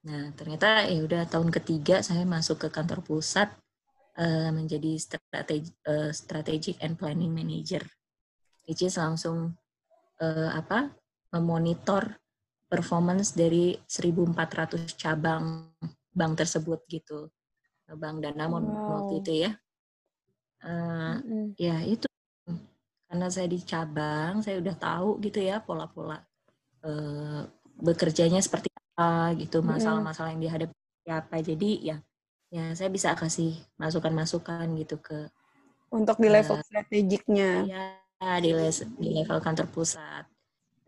Nah, 0.01 0.33
ternyata 0.33 0.89
ya 0.89 0.97
udah 1.05 1.29
tahun 1.29 1.53
ketiga 1.53 2.01
saya 2.01 2.25
masuk 2.25 2.65
ke 2.65 2.67
kantor 2.73 3.05
pusat 3.05 3.53
uh, 4.17 4.49
menjadi 4.49 4.97
strategi 4.97 5.69
uh, 5.85 6.09
strategic 6.09 6.81
and 6.81 6.97
planning 6.97 7.29
manager. 7.29 7.85
Which 8.65 8.81
is 8.81 8.97
langsung 8.97 9.53
uh, 10.17 10.49
apa? 10.57 10.97
memonitor 11.31 12.19
performance 12.71 13.35
dari 13.35 13.75
1400 13.83 14.87
cabang 14.95 15.67
bank 16.15 16.39
tersebut 16.39 16.79
gitu. 16.87 17.27
Bank 17.91 18.23
Danamon 18.23 18.71
wow. 18.71 18.87
waktu 19.03 19.13
itu 19.19 19.31
ya. 19.43 19.51
Uh, 20.63 20.71
mm 20.71 21.19
-hmm. 21.19 21.45
Ya, 21.59 21.83
itu 21.83 22.07
karena 23.11 23.27
saya 23.27 23.51
di 23.51 23.59
cabang 23.59 24.39
saya 24.39 24.63
udah 24.63 24.71
tahu 24.79 25.19
gitu 25.19 25.43
ya 25.43 25.59
pola-pola 25.59 26.23
uh, 26.87 27.43
bekerjanya 27.75 28.39
seperti 28.39 28.71
apa 28.71 29.35
gitu 29.35 29.59
masalah-masalah 29.59 30.31
yang 30.31 30.39
dihadapi 30.39 30.71
apa 31.11 31.43
jadi 31.43 31.71
ya 31.83 31.97
ya 32.47 32.71
saya 32.71 32.87
bisa 32.87 33.11
kasih 33.19 33.59
masukan-masukan 33.75 34.63
gitu 34.79 34.95
ke 35.03 35.27
untuk 35.91 36.15
di 36.23 36.31
level 36.31 36.55
uh, 36.55 36.63
strategiknya 36.63 37.67
ya 37.67 38.39
di, 38.39 38.55
les, 38.55 38.79
di 38.95 39.11
level 39.11 39.43
kantor 39.43 39.67
pusat 39.67 40.23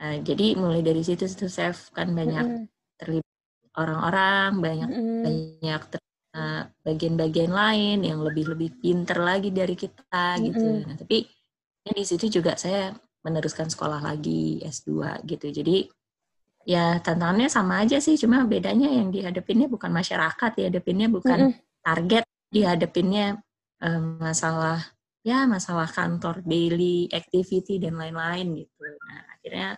nah, 0.04 0.20
jadi 0.20 0.60
mulai 0.60 0.84
dari 0.84 1.00
situ 1.00 1.24
itu 1.24 1.48
saya 1.48 1.72
kan 1.96 2.12
banyak 2.12 2.44
mm 2.44 2.56
-hmm. 2.60 2.66
terlibat 3.00 3.36
orang-orang 3.80 4.52
banyak 4.60 4.90
mm 4.92 5.00
-hmm. 5.00 5.22
banyak 5.24 5.82
bagian-bagian 6.84 7.54
lain 7.54 8.04
yang 8.04 8.20
lebih 8.26 8.52
lebih 8.52 8.76
pinter 8.82 9.22
lagi 9.22 9.54
dari 9.54 9.78
kita 9.80 10.42
gitu 10.44 10.60
mm 10.60 10.76
-hmm. 10.76 10.86
nah 10.92 10.96
tapi 11.00 11.30
di 11.84 12.04
situ 12.08 12.40
juga 12.40 12.56
saya 12.56 12.96
meneruskan 13.24 13.72
sekolah 13.72 14.04
lagi 14.04 14.60
S2 14.64 15.24
gitu. 15.28 15.48
Jadi 15.52 15.88
ya 16.64 17.00
tantangannya 17.00 17.52
sama 17.52 17.84
aja 17.84 18.00
sih, 18.00 18.20
cuma 18.20 18.44
bedanya 18.48 18.88
yang 18.88 19.12
dihadapinnya 19.12 19.68
bukan 19.68 19.92
masyarakat, 19.92 20.52
dihadapinnya 20.60 21.08
bukan 21.12 21.40
mm 21.40 21.52
-hmm. 21.52 21.84
target, 21.84 22.26
dihadapinnya 22.52 23.40
um, 23.84 24.20
masalah 24.20 24.80
ya 25.24 25.48
masalah 25.48 25.88
kantor, 25.88 26.44
daily 26.44 27.08
activity 27.12 27.80
dan 27.80 27.96
lain-lain 27.96 28.64
gitu. 28.64 28.84
Nah, 28.84 29.20
akhirnya 29.40 29.70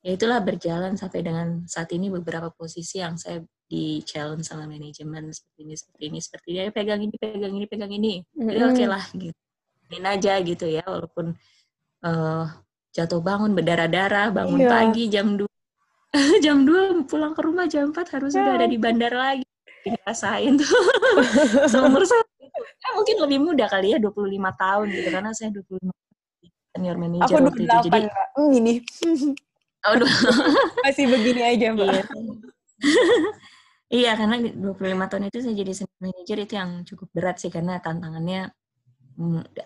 ya 0.00 0.16
itulah 0.16 0.40
berjalan 0.40 0.96
sampai 0.96 1.20
dengan 1.20 1.68
saat 1.68 1.92
ini 1.92 2.08
beberapa 2.08 2.48
posisi 2.48 3.04
yang 3.04 3.20
saya 3.20 3.44
di 3.70 4.02
challenge 4.02 4.48
sama 4.48 4.66
manajemen 4.66 5.30
seperti 5.30 5.60
ini 5.62 5.74
seperti 5.76 6.02
ini 6.10 6.18
seperti 6.18 6.48
ini. 6.56 6.70
Pegang 6.74 7.00
ini 7.04 7.14
pegang 7.14 7.54
ini 7.54 7.66
pegang 7.68 7.92
ini. 7.92 8.14
Jadi 8.34 8.60
oke 8.64 8.74
okay 8.74 8.86
lah 8.88 9.04
gitu. 9.14 9.38
Aja 9.90 10.34
gitu 10.42 10.66
ya 10.70 10.82
walaupun 10.86 11.34
uh, 12.06 12.46
jatuh 12.94 13.20
bangun 13.22 13.54
berdarah-darah 13.54 14.30
bangun 14.30 14.62
iya. 14.62 14.70
pagi 14.70 15.10
jam 15.10 15.34
2 15.34 15.46
jam 16.44 16.66
2 16.66 17.06
pulang 17.06 17.34
ke 17.34 17.42
rumah 17.42 17.66
jam 17.70 17.94
4 17.94 18.14
harus 18.18 18.34
sudah 18.34 18.58
ada 18.58 18.66
di 18.66 18.78
bandara 18.80 19.34
lagi. 19.34 19.46
Ngerasain 19.80 20.60
tuh. 20.60 20.70
Seumur 21.72 22.02
saya 22.04 22.22
eh, 22.40 22.92
mungkin 22.96 23.16
lebih 23.22 23.38
muda 23.38 23.64
kali 23.70 23.94
ya 23.94 23.98
25 24.02 24.18
tahun 24.58 24.86
gitu 24.90 25.08
karena 25.12 25.30
saya 25.36 25.48
25 25.54 25.90
senior 26.70 26.96
manager 26.96 27.36
aku 27.38 27.46
28 27.46 27.46
waktu 27.46 27.62
itu. 27.62 27.76
Jadi 27.86 28.00
hmm, 28.10 28.52
ini 28.58 28.72
oh, 29.86 29.94
masih 30.84 31.04
begini 31.08 31.42
aja 31.44 31.66
mbak. 31.72 31.88
Iya. 31.88 32.04
iya 34.00 34.10
karena 34.16 34.36
25 34.40 35.10
tahun 35.10 35.24
itu 35.28 35.38
saya 35.42 35.54
jadi 35.54 35.72
senior 35.76 36.00
manager 36.00 36.38
itu 36.40 36.54
yang 36.56 36.70
cukup 36.86 37.08
berat 37.12 37.36
sih 37.40 37.50
karena 37.52 37.78
tantangannya 37.80 38.50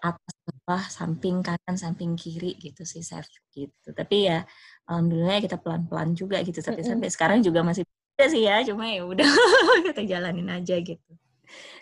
atas 0.02 0.34
bawah 0.66 0.82
samping 0.90 1.46
kanan 1.46 1.76
samping 1.78 2.18
kiri 2.18 2.58
gitu 2.58 2.82
sih 2.82 3.04
chef 3.04 3.28
gitu. 3.54 3.88
Tapi 3.94 4.26
ya 4.26 4.42
alhamdulillah 4.90 5.38
kita 5.44 5.56
pelan 5.62 5.86
pelan 5.86 6.16
juga 6.18 6.42
gitu 6.42 6.58
tapi 6.58 6.80
mm 6.80 6.82
-hmm. 6.82 6.90
sampai 6.98 7.08
sekarang 7.12 7.38
juga 7.44 7.62
masih 7.62 7.86
ada 8.14 8.26
sih 8.30 8.42
ya 8.46 8.62
cuma 8.66 8.86
ya 8.90 9.02
udah 9.06 9.26
kita 9.90 10.02
jalanin 10.06 10.50
aja 10.50 10.74
gitu. 10.78 11.10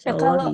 Ya, 0.05 0.13
kalau 0.19 0.53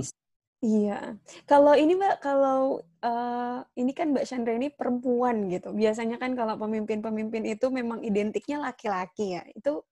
Iya, 0.59 1.15
kalau 1.47 1.71
ini 1.79 1.95
mbak, 1.95 2.19
kalau 2.19 2.83
uh, 3.02 3.61
ini 3.78 3.93
kan 3.95 4.14
mbak 4.14 4.26
Chandra 4.26 4.55
ini 4.55 4.71
perempuan 4.73 5.50
gitu. 5.50 5.75
Biasanya 5.75 6.19
kan 6.19 6.35
kalau 6.35 6.59
pemimpin-pemimpin 6.59 7.47
itu 7.47 7.71
memang 7.71 8.02
identiknya 8.02 8.62
laki-laki 8.62 9.38
ya. 9.38 9.43
Itu 9.55 9.87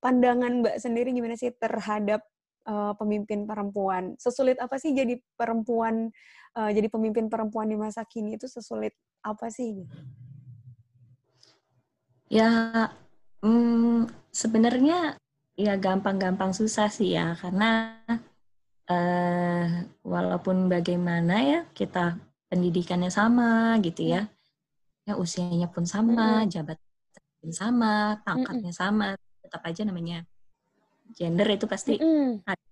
pandangan 0.00 0.64
mbak 0.64 0.76
sendiri 0.80 1.12
gimana 1.12 1.36
sih 1.36 1.52
terhadap 1.52 2.24
uh, 2.68 2.92
pemimpin 2.96 3.44
perempuan. 3.44 4.16
Sesulit 4.16 4.56
apa 4.60 4.76
sih 4.76 4.92
jadi 4.92 5.20
perempuan, 5.36 6.08
uh, 6.56 6.70
jadi 6.72 6.88
pemimpin 6.88 7.28
perempuan 7.28 7.68
di 7.68 7.76
masa 7.76 8.04
kini 8.04 8.36
itu 8.36 8.48
sesulit 8.48 8.96
apa 9.20 9.52
sih? 9.52 9.84
Ya, 12.30 12.48
hmm, 13.42 14.06
sebenarnya 14.30 15.18
ya 15.58 15.74
gampang-gampang 15.76 16.54
susah 16.54 16.88
sih 16.88 17.18
ya, 17.18 17.34
karena 17.36 18.00
uh, 18.90 19.66
walaupun 20.02 20.66
bagaimana 20.66 21.34
ya 21.40 21.60
kita 21.70 22.18
pendidikannya 22.50 23.08
sama 23.08 23.78
gitu 23.78 24.10
ya, 24.10 24.26
ya 25.06 25.14
usianya 25.14 25.70
pun 25.70 25.86
sama, 25.86 26.42
jabatan 26.50 27.50
sama, 27.54 28.18
pangkatnya 28.26 28.74
sama, 28.74 29.14
tetap 29.40 29.62
aja 29.62 29.86
namanya 29.86 30.26
gender 31.14 31.48
itu 31.50 31.66
pasti 31.66 31.98
mm. 31.98 32.46
ada, 32.46 32.66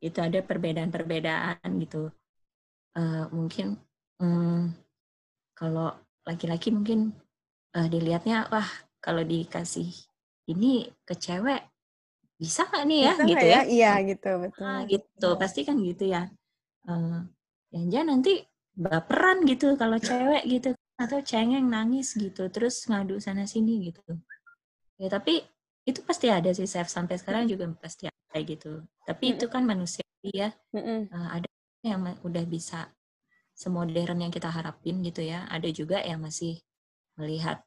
itu 0.00 0.18
ada 0.20 0.38
perbedaan-perbedaan 0.40 1.68
gitu. 1.84 2.12
Uh, 2.96 3.28
mungkin 3.30 3.76
um, 4.18 4.72
kalau 5.54 5.94
laki-laki 6.24 6.72
mungkin 6.72 7.12
uh, 7.76 7.86
dilihatnya 7.86 8.48
wah 8.50 8.66
kalau 8.98 9.22
dikasih 9.22 9.92
ini 10.48 10.88
ke 11.04 11.14
cewek 11.14 11.62
bisa 12.38 12.64
nggak 12.70 12.84
nih 12.86 13.00
ya 13.02 13.12
bisa 13.12 13.24
gitu 13.26 13.46
ya? 13.46 13.52
ya? 13.52 13.60
Iya 13.66 13.92
gitu 14.14 14.30
betul. 14.46 14.64
Ah, 14.64 14.80
gitu 14.86 15.28
pasti 15.36 15.60
kan 15.66 15.76
gitu 15.82 16.04
ya. 16.06 16.22
Uh, 16.86 17.26
ya 17.74 18.00
nanti 18.06 18.46
baperan 18.78 19.42
gitu 19.44 19.74
kalau 19.74 19.98
cewek 19.98 20.46
gitu 20.46 20.72
atau 20.98 21.18
cengeng 21.22 21.66
nangis 21.66 22.14
gitu 22.14 22.46
terus 22.48 22.86
ngadu 22.86 23.18
sana 23.18 23.44
sini 23.44 23.90
gitu. 23.90 24.16
Ya 24.98 25.10
tapi 25.10 25.42
itu 25.88 26.04
pasti 26.04 26.28
ada 26.28 26.52
sih 26.52 26.68
chef 26.68 26.92
sampai 26.92 27.16
sekarang 27.16 27.48
juga 27.48 27.64
pasti 27.80 28.12
ada 28.12 28.38
gitu 28.44 28.84
tapi 29.08 29.32
mm 29.32 29.34
itu 29.40 29.46
kan 29.48 29.64
manusia 29.64 30.04
ya 30.20 30.52
mm 30.76 31.08
uh, 31.08 31.28
ada 31.40 31.48
yang 31.80 32.04
udah 32.20 32.44
bisa 32.44 32.92
semodern 33.56 34.20
yang 34.20 34.28
kita 34.28 34.52
harapin 34.52 35.00
gitu 35.00 35.24
ya 35.24 35.48
ada 35.48 35.66
juga 35.72 36.04
yang 36.04 36.20
masih 36.20 36.60
melihat 37.16 37.64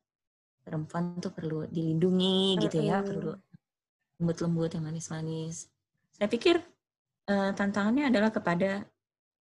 perempuan 0.62 1.18
tuh 1.18 1.34
perlu 1.34 1.66
dilindungi 1.66 2.62
gitu 2.62 2.86
ya 2.86 3.02
perlu 3.02 3.34
lembut-lembut 4.22 4.78
yang 4.78 4.86
manis-manis. 4.86 5.66
Saya 6.14 6.30
pikir 6.30 6.62
uh, 7.26 7.52
tantangannya 7.58 8.14
adalah 8.14 8.30
kepada 8.30 8.86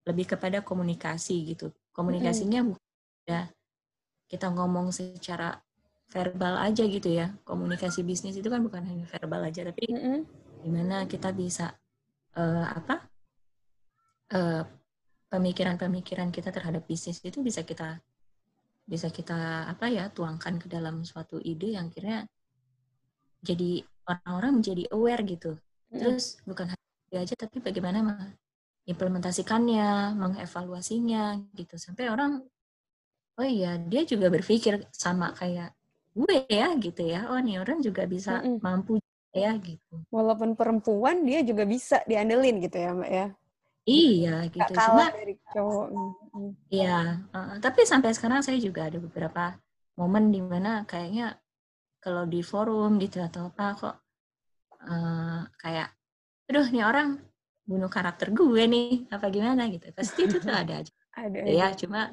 lebih 0.03 0.35
kepada 0.35 0.59
komunikasi 0.59 1.55
gitu. 1.55 1.71
Komunikasinya 1.95 2.61
mm 2.61 2.69
bukan 2.75 3.49
kita 4.29 4.53
ngomong 4.53 4.93
secara 4.93 5.57
verbal 6.11 6.59
aja 6.59 6.83
gitu 6.83 7.07
ya. 7.07 7.31
Komunikasi 7.47 8.03
bisnis 8.03 8.35
itu 8.35 8.51
kan 8.51 8.59
bukan 8.59 8.83
hanya 8.83 9.07
verbal 9.07 9.47
aja 9.47 9.63
tapi 9.63 9.87
mm 9.89 9.97
-hmm. 9.97 10.19
gimana 10.61 11.07
kita 11.07 11.31
bisa 11.31 11.73
uh, 12.35 12.67
apa 12.69 13.07
eh, 14.33 14.63
pemikiran-pemikiran 15.31 16.29
kita 16.29 16.49
terhadap 16.53 16.85
bisnis 16.85 17.21
itu 17.23 17.41
bisa 17.41 17.65
kita 17.65 17.99
bisa 18.85 19.09
kita 19.09 19.65
apa 19.65 19.89
ya 19.89 20.13
tuangkan 20.13 20.61
ke 20.61 20.69
dalam 20.69 21.01
suatu 21.01 21.41
ide 21.41 21.73
yang 21.73 21.89
kira 21.89 22.21
jadi 23.41 23.81
orang-orang 24.05 24.61
menjadi 24.61 24.83
aware 24.93 25.21
gitu 25.25 25.57
mm. 25.91 25.99
terus 25.99 26.37
bukan 26.45 26.71
hanya 26.73 27.19
aja 27.21 27.35
tapi 27.35 27.57
bagaimana 27.61 27.99
mengimplementasikannya 28.85 30.15
mengevaluasinya 30.17 31.41
gitu 31.57 31.75
sampai 31.77 32.09
orang 32.09 32.45
oh 33.35 33.47
iya 33.47 33.75
dia 33.81 34.07
juga 34.07 34.31
berpikir 34.31 34.87
sama 34.95 35.35
kayak 35.35 35.75
gue 36.15 36.47
ya 36.47 36.71
gitu 36.79 37.03
ya 37.03 37.27
oh 37.27 37.39
nih 37.43 37.59
orang 37.59 37.83
juga 37.83 38.07
bisa 38.07 38.39
Mm-mm. 38.39 38.63
mampu 38.63 39.03
ya 39.35 39.51
gitu 39.59 39.99
Walaupun 40.07 40.55
perempuan 40.55 41.27
dia 41.27 41.43
juga 41.43 41.67
bisa 41.67 41.99
diandelin 42.07 42.63
gitu 42.63 42.77
ya 42.79 42.89
Mbak 42.95 43.11
ya. 43.11 43.27
iya 43.83 44.35
Gak 44.47 44.51
gitu 44.55 44.71
kalah 44.73 45.11
cuma 45.11 45.19
dari 45.19 45.35
cowok. 45.51 45.87
Iya 46.71 47.19
uh, 47.35 47.53
tapi 47.59 47.83
sampai 47.83 48.15
sekarang 48.15 48.41
saya 48.41 48.57
juga 48.63 48.87
ada 48.87 48.97
beberapa 48.97 49.59
momen 49.99 50.31
di 50.31 50.39
mana 50.39 50.87
kayaknya 50.87 51.35
kalau 52.05 52.29
di 52.29 52.45
forum 52.45 53.01
gitu 53.01 53.17
atau 53.17 53.49
apa 53.49 53.65
kok 53.73 53.95
uh, 54.85 55.41
kayak 55.57 55.89
aduh 56.45 56.69
nih 56.69 56.85
orang 56.85 57.17
bunuh 57.65 57.89
karakter 57.89 58.29
gue 58.29 58.61
nih 58.69 59.09
apa 59.09 59.25
gimana? 59.33 59.65
Gitu. 59.73 59.89
Pasti 59.89 60.29
itu 60.29 60.37
tuh 60.37 60.53
ada 60.53 60.85
aja. 60.85 60.93
Ada 61.15 61.47
ya 61.47 61.71
aja. 61.71 61.79
cuma 61.79 62.11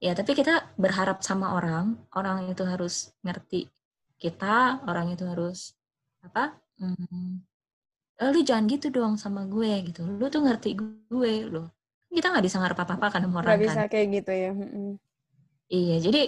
ya 0.00 0.16
tapi 0.16 0.32
kita 0.32 0.72
berharap 0.80 1.20
sama 1.20 1.52
orang 1.60 1.92
orang 2.16 2.48
itu 2.48 2.64
harus 2.64 3.12
ngerti 3.20 3.68
kita 4.16 4.80
orang 4.88 5.12
itu 5.12 5.28
harus 5.28 5.76
apa 6.24 6.56
hmm, 6.80 7.44
"Eh, 8.16 8.28
lu 8.32 8.40
jangan 8.40 8.64
gitu 8.64 8.88
dong 8.88 9.20
sama 9.20 9.44
gue 9.44 9.92
gitu. 9.92 10.08
Lu 10.08 10.32
tuh 10.32 10.40
ngerti 10.40 10.72
gue 10.80 11.32
lo 11.52 11.68
kita 12.08 12.32
nggak 12.32 12.44
bisa 12.48 12.56
ngarep 12.58 12.78
apa 12.80 12.92
apa 12.96 13.06
kan 13.12 13.20
sama 13.28 13.36
orang 13.44 13.52
Gak 13.54 13.60
kan. 13.60 13.66
bisa 13.68 13.82
kayak 13.92 14.06
gitu 14.18 14.32
ya. 14.32 14.50
Iya 15.70 15.96
jadi 16.02 16.22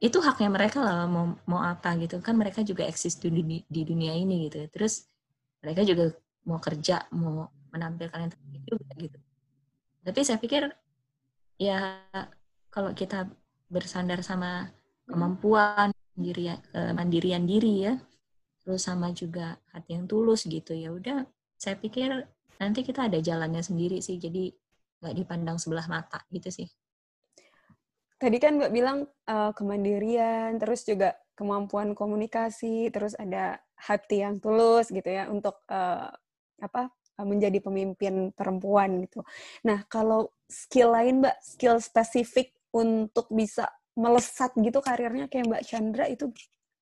itu 0.00 0.18
haknya 0.24 0.48
mereka 0.48 0.80
lah 0.80 1.04
mau 1.04 1.36
mau 1.44 1.60
apa 1.60 1.92
gitu. 2.00 2.18
Kan 2.24 2.40
mereka 2.40 2.64
juga 2.64 2.88
eksis 2.88 3.20
di 3.20 3.28
dunia, 3.28 3.60
di 3.68 3.80
dunia 3.84 4.12
ini 4.16 4.48
gitu. 4.48 4.64
Terus 4.72 5.04
mereka 5.60 5.84
juga 5.84 6.04
mau 6.48 6.56
kerja 6.56 7.04
mau 7.12 7.52
menampilkan 7.70 8.18
yang 8.24 8.32
terbaik 8.32 8.64
juga 8.64 8.90
gitu. 8.96 9.18
Tapi 10.00 10.20
saya 10.24 10.38
pikir 10.40 10.62
ya 11.60 12.00
kalau 12.72 12.96
kita 12.96 13.28
bersandar 13.68 14.24
sama 14.24 14.72
kemampuan 15.04 15.92
eh, 16.16 16.92
mandirian 16.96 17.44
diri 17.44 17.74
ya 17.86 17.94
terus 18.60 18.84
sama 18.84 19.12
juga 19.12 19.56
hati 19.72 19.96
yang 19.96 20.04
tulus 20.04 20.44
gitu 20.44 20.76
ya 20.76 20.92
udah 20.92 21.24
saya 21.56 21.76
pikir 21.80 22.12
nanti 22.60 22.80
kita 22.84 23.08
ada 23.08 23.20
jalannya 23.20 23.60
sendiri 23.60 24.00
sih. 24.00 24.16
Jadi 24.16 24.48
nggak 25.00 25.14
dipandang 25.16 25.56
sebelah 25.60 25.84
mata 25.88 26.24
gitu 26.32 26.48
sih 26.48 26.68
Tadi 28.20 28.36
kan 28.36 28.60
Mbak 28.60 28.72
bilang 28.76 29.08
eh, 29.08 29.52
kemandirian, 29.56 30.60
terus 30.60 30.84
juga 30.84 31.16
kemampuan 31.32 31.96
komunikasi, 31.96 32.92
terus 32.92 33.16
ada 33.16 33.56
hati 33.80 34.20
yang 34.20 34.36
tulus 34.36 34.92
gitu 34.92 35.08
ya 35.08 35.24
untuk 35.32 35.64
eh, 35.72 36.12
apa 36.60 36.82
eh, 36.92 37.26
menjadi 37.26 37.64
pemimpin 37.64 38.28
perempuan 38.36 39.00
gitu. 39.08 39.24
Nah 39.64 39.88
kalau 39.88 40.36
skill 40.44 40.92
lain 40.92 41.24
Mbak, 41.24 41.36
skill 41.40 41.80
spesifik 41.80 42.52
untuk 42.76 43.24
bisa 43.32 43.72
melesat 43.96 44.52
gitu 44.60 44.84
karirnya 44.84 45.24
kayak 45.32 45.48
Mbak 45.48 45.64
Chandra 45.64 46.04
itu 46.04 46.28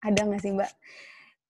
ada 0.03 0.19
nggak 0.27 0.43
sih 0.43 0.53
Mbak? 0.59 0.73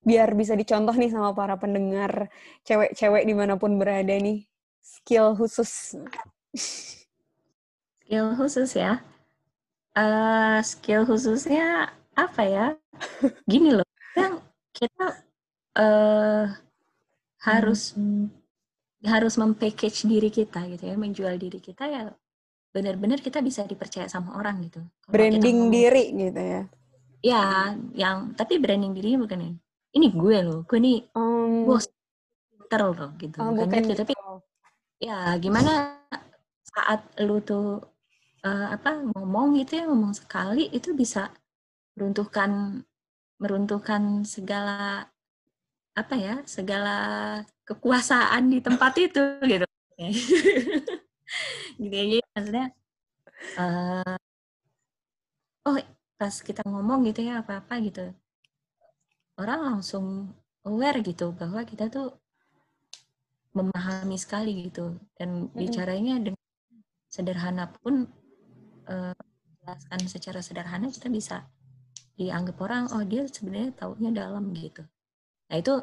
Biar 0.04 0.28
bisa 0.37 0.52
dicontoh 0.52 0.92
nih 0.92 1.09
sama 1.09 1.33
para 1.33 1.57
pendengar 1.57 2.28
cewek-cewek 2.68 3.25
di 3.25 3.33
mana 3.33 3.57
pun 3.57 3.80
berada 3.80 4.12
nih, 4.12 4.45
skill 4.85 5.33
khusus. 5.33 5.97
skill 8.04 8.37
khusus 8.37 8.76
ya 8.76 9.00
Eh, 9.99 10.59
skill 10.62 11.02
khususnya 11.02 11.90
apa 12.14 12.43
ya 12.47 12.67
gini 13.50 13.75
loh 13.75 13.87
kan 14.14 14.38
kita 14.71 15.07
eh 15.75 16.47
harus 17.43 17.99
harus 19.02 19.35
mempackage 19.38 20.07
diri 20.07 20.31
kita 20.31 20.71
gitu 20.71 20.87
ya 20.87 20.95
menjual 20.95 21.35
diri 21.35 21.59
kita 21.59 21.90
ya 21.90 22.02
benar-benar 22.71 23.19
kita 23.19 23.43
bisa 23.43 23.67
dipercaya 23.67 24.07
sama 24.07 24.38
orang 24.38 24.62
gitu 24.71 24.78
kita 25.02 25.11
Branding 25.11 25.67
ngomong- 25.67 25.75
diri 25.75 26.05
gitu 26.14 26.40
ya. 26.43 26.62
ya 27.19 27.45
yang 27.99 28.38
tapi 28.38 28.62
branding 28.62 28.95
dirinya 28.95 29.26
bukan 29.26 29.39
ini 29.50 29.56
ini 29.99 30.06
gue 30.15 30.39
loh 30.47 30.61
gue 30.63 30.78
nih 30.78 30.99
Um, 31.19 31.67
bos 31.67 31.91
pinter 32.54 32.87
loh 32.87 33.11
gitu 33.19 33.39
oh, 33.43 33.50
bukan 33.50 33.67
bukan 33.67 33.82
gitu 33.82 33.99
tapi 33.99 34.15
gitu. 34.15 34.34
ya 35.02 35.34
gimana 35.43 35.99
saat 36.63 37.02
lu 37.19 37.43
tuh 37.43 37.82
eh, 38.44 38.68
apa 38.74 38.90
ngomong 39.14 39.58
gitu 39.62 39.82
ya 39.82 39.84
ngomong 39.88 40.14
sekali 40.14 40.70
itu 40.70 40.94
bisa 40.94 41.32
meruntuhkan 41.98 42.82
meruntuhkan 43.38 44.22
segala 44.26 45.06
apa 45.94 46.14
ya 46.14 46.34
segala 46.46 46.96
kekuasaan 47.66 48.50
di 48.54 48.58
tempat 48.62 48.92
itu 49.06 49.22
gitu. 49.46 49.66
Gitu 51.78 51.94
ya 51.94 52.04
jadi 52.08 52.18
maksudnya 52.34 52.66
eh, 53.60 54.16
oh 55.68 55.76
pas 56.18 56.34
kita 56.42 56.62
ngomong 56.66 57.06
gitu 57.06 57.20
ya 57.22 57.44
apa 57.44 57.62
apa 57.62 57.78
gitu 57.84 58.10
orang 59.38 59.60
langsung 59.76 60.34
aware 60.66 60.98
gitu 61.04 61.30
bahwa 61.36 61.62
kita 61.62 61.86
tuh 61.86 62.16
memahami 63.54 64.16
sekali 64.18 64.66
gitu 64.66 64.98
dan 65.14 65.46
bicaranya 65.54 66.18
dengan 66.18 66.44
sederhana 67.08 67.70
pun 67.80 68.10
eh, 68.92 69.14
jelaskan 69.60 70.00
secara 70.14 70.40
sederhana 70.46 70.88
kita 70.96 71.08
bisa 71.12 71.36
dianggap 72.18 72.56
orang 72.66 72.84
oh 72.94 73.02
dia 73.06 73.22
sebenarnya 73.28 73.72
taunya 73.80 74.10
dalam 74.20 74.44
gitu 74.56 74.82
nah 75.48 75.56
itu 75.62 75.74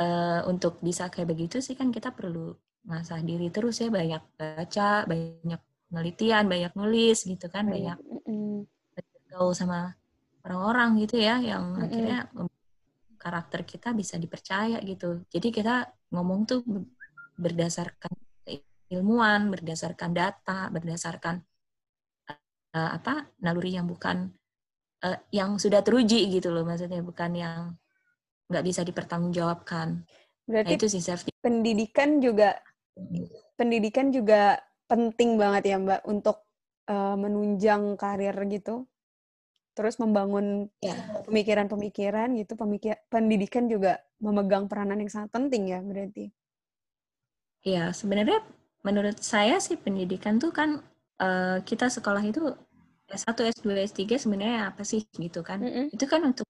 eh, 0.00 0.40
untuk 0.52 0.72
bisa 0.86 1.04
kayak 1.12 1.28
begitu 1.32 1.56
sih 1.66 1.74
kan 1.80 1.88
kita 1.96 2.08
perlu 2.18 2.54
ngasah 2.88 3.20
diri 3.28 3.46
terus 3.54 3.74
ya 3.82 3.88
banyak 3.98 4.22
baca 4.38 5.04
banyak 5.10 5.60
penelitian 5.88 6.44
banyak 6.52 6.72
nulis 6.78 7.18
gitu 7.30 7.46
kan 7.54 7.64
banyak 7.74 7.96
Mm-mm. 7.98 8.64
bergaul 8.96 9.52
sama 9.60 9.78
orang-orang 10.44 10.88
gitu 11.04 11.16
ya 11.20 11.34
yang 11.50 11.64
akhirnya 11.84 12.18
karakter 13.18 13.60
kita 13.66 13.88
bisa 14.00 14.14
dipercaya 14.22 14.78
gitu. 14.90 15.06
Jadi 15.34 15.48
kita 15.50 15.74
ngomong 16.14 16.40
tuh 16.50 16.60
be- 16.64 16.88
berdasarkan 17.38 18.12
ilmuwan, 18.94 19.52
berdasarkan 19.52 20.10
data, 20.16 20.68
berdasarkan 20.74 21.36
eh, 22.76 22.90
apa 22.98 23.28
naluri 23.44 23.76
yang 23.78 23.86
bukan 23.88 24.32
eh, 25.06 25.18
yang 25.34 25.56
sudah 25.62 25.80
teruji 25.86 26.28
gitu 26.34 26.48
loh 26.54 26.64
maksudnya 26.68 27.00
bukan 27.04 27.30
yang 27.36 27.60
nggak 28.48 28.64
bisa 28.64 28.80
dipertanggungjawabkan. 28.88 29.88
Nah, 30.64 30.70
Berarti 30.70 30.72
itu 30.76 30.86
sih 30.88 31.02
safety. 31.04 31.30
pendidikan 31.44 32.18
juga 32.24 32.48
pendidikan 33.58 34.08
juga 34.16 34.58
penting 34.90 35.36
banget 35.42 35.62
ya 35.70 35.76
Mbak 35.84 36.00
untuk 36.08 36.36
eh, 36.88 37.16
menunjang 37.22 37.82
karir 38.00 38.36
gitu. 38.54 38.88
Terus 39.76 39.94
membangun 40.02 40.66
Ya. 40.82 40.94
pemikiran-pemikiran 41.26 42.28
gitu, 42.40 42.52
pemikir 42.58 42.98
pendidikan 43.14 43.64
juga 43.70 44.02
memegang 44.24 44.66
peranan 44.70 44.98
yang 45.02 45.12
sangat 45.14 45.30
penting 45.36 45.70
ya 45.70 45.78
berarti. 45.84 46.24
Ya, 47.66 47.90
sebenarnya 47.94 48.38
menurut 48.86 49.18
saya 49.22 49.56
sih 49.66 49.76
pendidikan 49.78 50.38
tuh 50.42 50.50
kan 50.54 50.70
eh, 51.22 51.58
kita 51.68 51.86
sekolah 51.90 52.22
itu 52.24 52.40
S1, 53.08 53.38
S2, 53.48 53.74
S3 53.88 54.16
sebenarnya 54.20 54.70
apa 54.72 54.82
sih 54.84 55.04
gitu 55.16 55.40
kan. 55.46 55.58
Mm-mm. 55.64 55.86
Itu 55.94 56.04
kan 56.12 56.20
untuk 56.30 56.46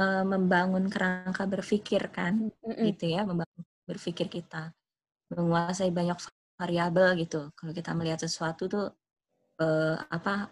eh, 0.00 0.24
membangun 0.26 0.86
kerangka 0.92 1.44
berpikir 1.48 2.02
kan 2.14 2.34
Mm-mm. 2.64 2.84
gitu 2.92 3.04
ya, 3.14 3.22
membangun 3.28 3.62
berpikir 3.88 4.26
kita. 4.30 4.72
Menguasai 5.34 5.90
banyak 5.94 6.18
variabel 6.60 7.08
gitu. 7.22 7.50
Kalau 7.58 7.72
kita 7.74 7.92
melihat 7.98 8.20
sesuatu 8.26 8.64
tuh 8.70 8.86
eh, 9.62 9.96
apa 10.16 10.50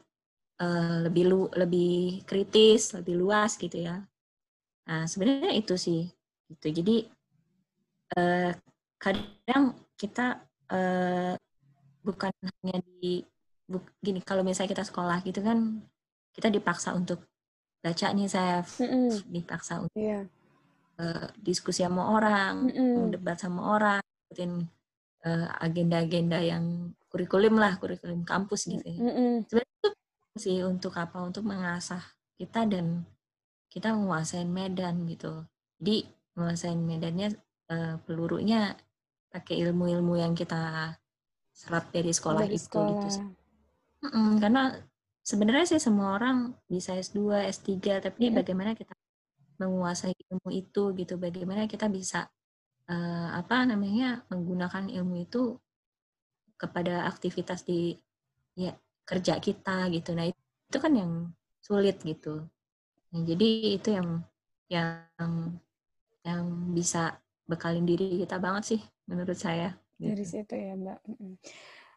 eh, 0.62 0.96
lebih 1.07 1.24
lu 1.31 1.40
lebih 1.57 2.24
kritis, 2.29 2.94
lebih 2.98 3.14
luas 3.22 3.57
gitu 3.61 3.79
ya. 3.88 4.03
Nah, 4.88 5.05
sebenarnya 5.09 5.53
itu 5.57 5.74
sih 5.81 6.03
gitu. 6.50 6.66
Jadi 6.79 6.96
eh, 8.16 8.50
kadang 9.03 9.64
kita 10.00 10.27
eh, 10.72 11.35
bukan 12.05 12.33
hanya 12.44 12.77
di 13.00 13.24
buk- 13.64 13.96
gini 14.05 14.20
kalau 14.20 14.44
misalnya 14.44 14.72
kita 14.77 14.85
sekolah 14.85 15.24
gitu 15.24 15.40
kan 15.40 15.81
kita 16.37 16.48
dipaksa 16.53 16.92
untuk 16.92 17.24
baca 17.85 18.07
nih 18.16 18.29
saya 18.29 18.64
Mm-mm. 18.81 19.24
dipaksa 19.29 19.81
untuk 19.85 19.96
Iya. 19.96 20.24
eh, 21.00 21.27
diskusi 21.42 21.83
sama 21.85 22.03
orang, 22.16 22.70
Mm-mm. 22.70 23.11
debat 23.14 23.37
sama 23.38 23.61
orang, 23.77 24.03
ikutin 24.31 24.53
eh, 25.27 25.48
agenda-agenda 25.64 26.38
yang 26.44 26.92
kurikulum 27.11 27.55
lah, 27.59 27.77
kurikulum 27.81 28.22
kampus 28.27 28.68
gitu 28.70 28.85
ya. 28.85 28.98
Mm-mm. 29.00 29.44
Sebenarnya 29.48 29.74
itu 29.81 29.88
sih 30.44 30.59
untuk 30.66 30.92
apa? 30.98 31.18
Untuk 31.22 31.44
mengasah 31.46 32.03
kita 32.38 32.66
dan 32.68 33.07
kita 33.72 33.94
menguasai 33.94 34.44
medan 34.46 35.07
gitu. 35.11 35.44
Jadi 35.81 36.07
menguasai 36.37 36.74
medannya 36.79 37.29
eh, 37.72 37.94
pelurunya 38.07 38.74
pakai 39.34 39.56
ilmu-ilmu 39.64 40.14
yang 40.22 40.32
kita 40.40 40.60
serap 41.60 41.84
dari 41.94 42.12
sekolah 42.18 42.44
Dari 42.44 42.56
itu 42.58 42.78
gitu 42.92 43.06
sekolah. 43.06 43.16
sih. 43.16 43.26
Mm-mm, 44.04 44.28
karena 44.42 44.60
sebenarnya 45.30 45.66
sih 45.72 45.80
semua 45.86 46.08
orang 46.18 46.36
bisa 46.72 46.90
S2, 46.98 47.42
S3, 47.56 47.92
tapi 48.06 48.24
Mm-mm. 48.24 48.38
bagaimana 48.38 48.72
kita 48.80 48.94
menguasai 49.62 50.14
ilmu 50.30 50.50
itu 50.62 50.82
gitu, 51.00 51.14
bagaimana 51.26 51.62
kita 51.72 51.86
bisa 51.96 52.18
eh, 52.92 53.28
apa 53.40 53.56
namanya 53.70 54.24
menggunakan 54.32 54.84
ilmu 54.96 55.14
itu 55.26 55.38
kepada 56.60 57.06
aktivitas 57.10 57.66
di 57.66 57.94
ya 58.56 58.72
kerja 59.04 59.34
kita 59.42 59.90
gitu. 59.94 60.10
Nah 60.16 60.26
itu 60.30 60.78
kan 60.84 60.92
yang 60.94 61.12
sulit 61.60 61.96
gitu. 62.06 62.46
Nah, 63.12 63.22
jadi 63.24 63.48
itu 63.78 63.88
yang 63.94 64.08
yang 64.72 65.06
yang 66.24 66.44
bisa 66.76 67.20
bekalin 67.44 67.85
diri 67.85 68.24
kita 68.24 68.40
banget 68.40 68.76
sih 68.76 68.80
menurut 69.09 69.37
saya. 69.37 69.76
Dari 70.00 70.24
gitu. 70.24 70.42
situ 70.42 70.54
ya 70.57 70.74
Mbak. 70.74 70.98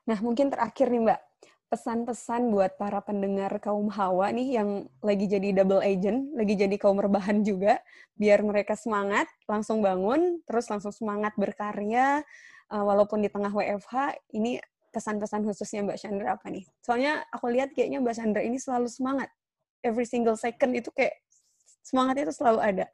Nah 0.08 0.18
mungkin 0.24 0.48
terakhir 0.54 0.88
nih 0.92 1.02
Mbak, 1.04 1.22
pesan-pesan 1.68 2.48
buat 2.48 2.80
para 2.80 3.04
pendengar 3.04 3.52
kaum 3.60 3.92
hawa 3.92 4.32
nih 4.32 4.60
yang 4.62 4.88
lagi 5.04 5.28
jadi 5.28 5.52
double 5.64 5.84
agent, 5.84 6.32
lagi 6.32 6.56
jadi 6.56 6.76
kaum 6.80 6.96
rebahan 6.96 7.44
juga, 7.44 7.84
biar 8.16 8.40
mereka 8.40 8.80
semangat, 8.80 9.28
langsung 9.52 9.84
bangun, 9.84 10.40
terus 10.48 10.72
langsung 10.72 10.96
semangat 10.96 11.36
berkarya, 11.36 12.24
uh, 12.72 12.84
walaupun 12.88 13.20
di 13.20 13.28
tengah 13.28 13.52
WFH, 13.52 14.16
ini 14.32 14.64
pesan-pesan 14.96 15.44
khususnya 15.44 15.84
Mbak 15.84 16.00
Chandra 16.00 16.40
apa 16.40 16.48
nih? 16.48 16.64
Soalnya 16.80 17.28
aku 17.36 17.52
lihat 17.52 17.76
kayaknya 17.76 18.00
Mbak 18.00 18.16
Chandra 18.16 18.42
ini 18.42 18.58
selalu 18.58 18.88
semangat. 18.88 19.28
Every 19.84 20.08
single 20.08 20.40
second 20.40 20.72
itu 20.72 20.88
kayak 20.96 21.20
semangatnya 21.84 22.32
itu 22.32 22.36
selalu 22.36 22.60
ada. 22.64 22.88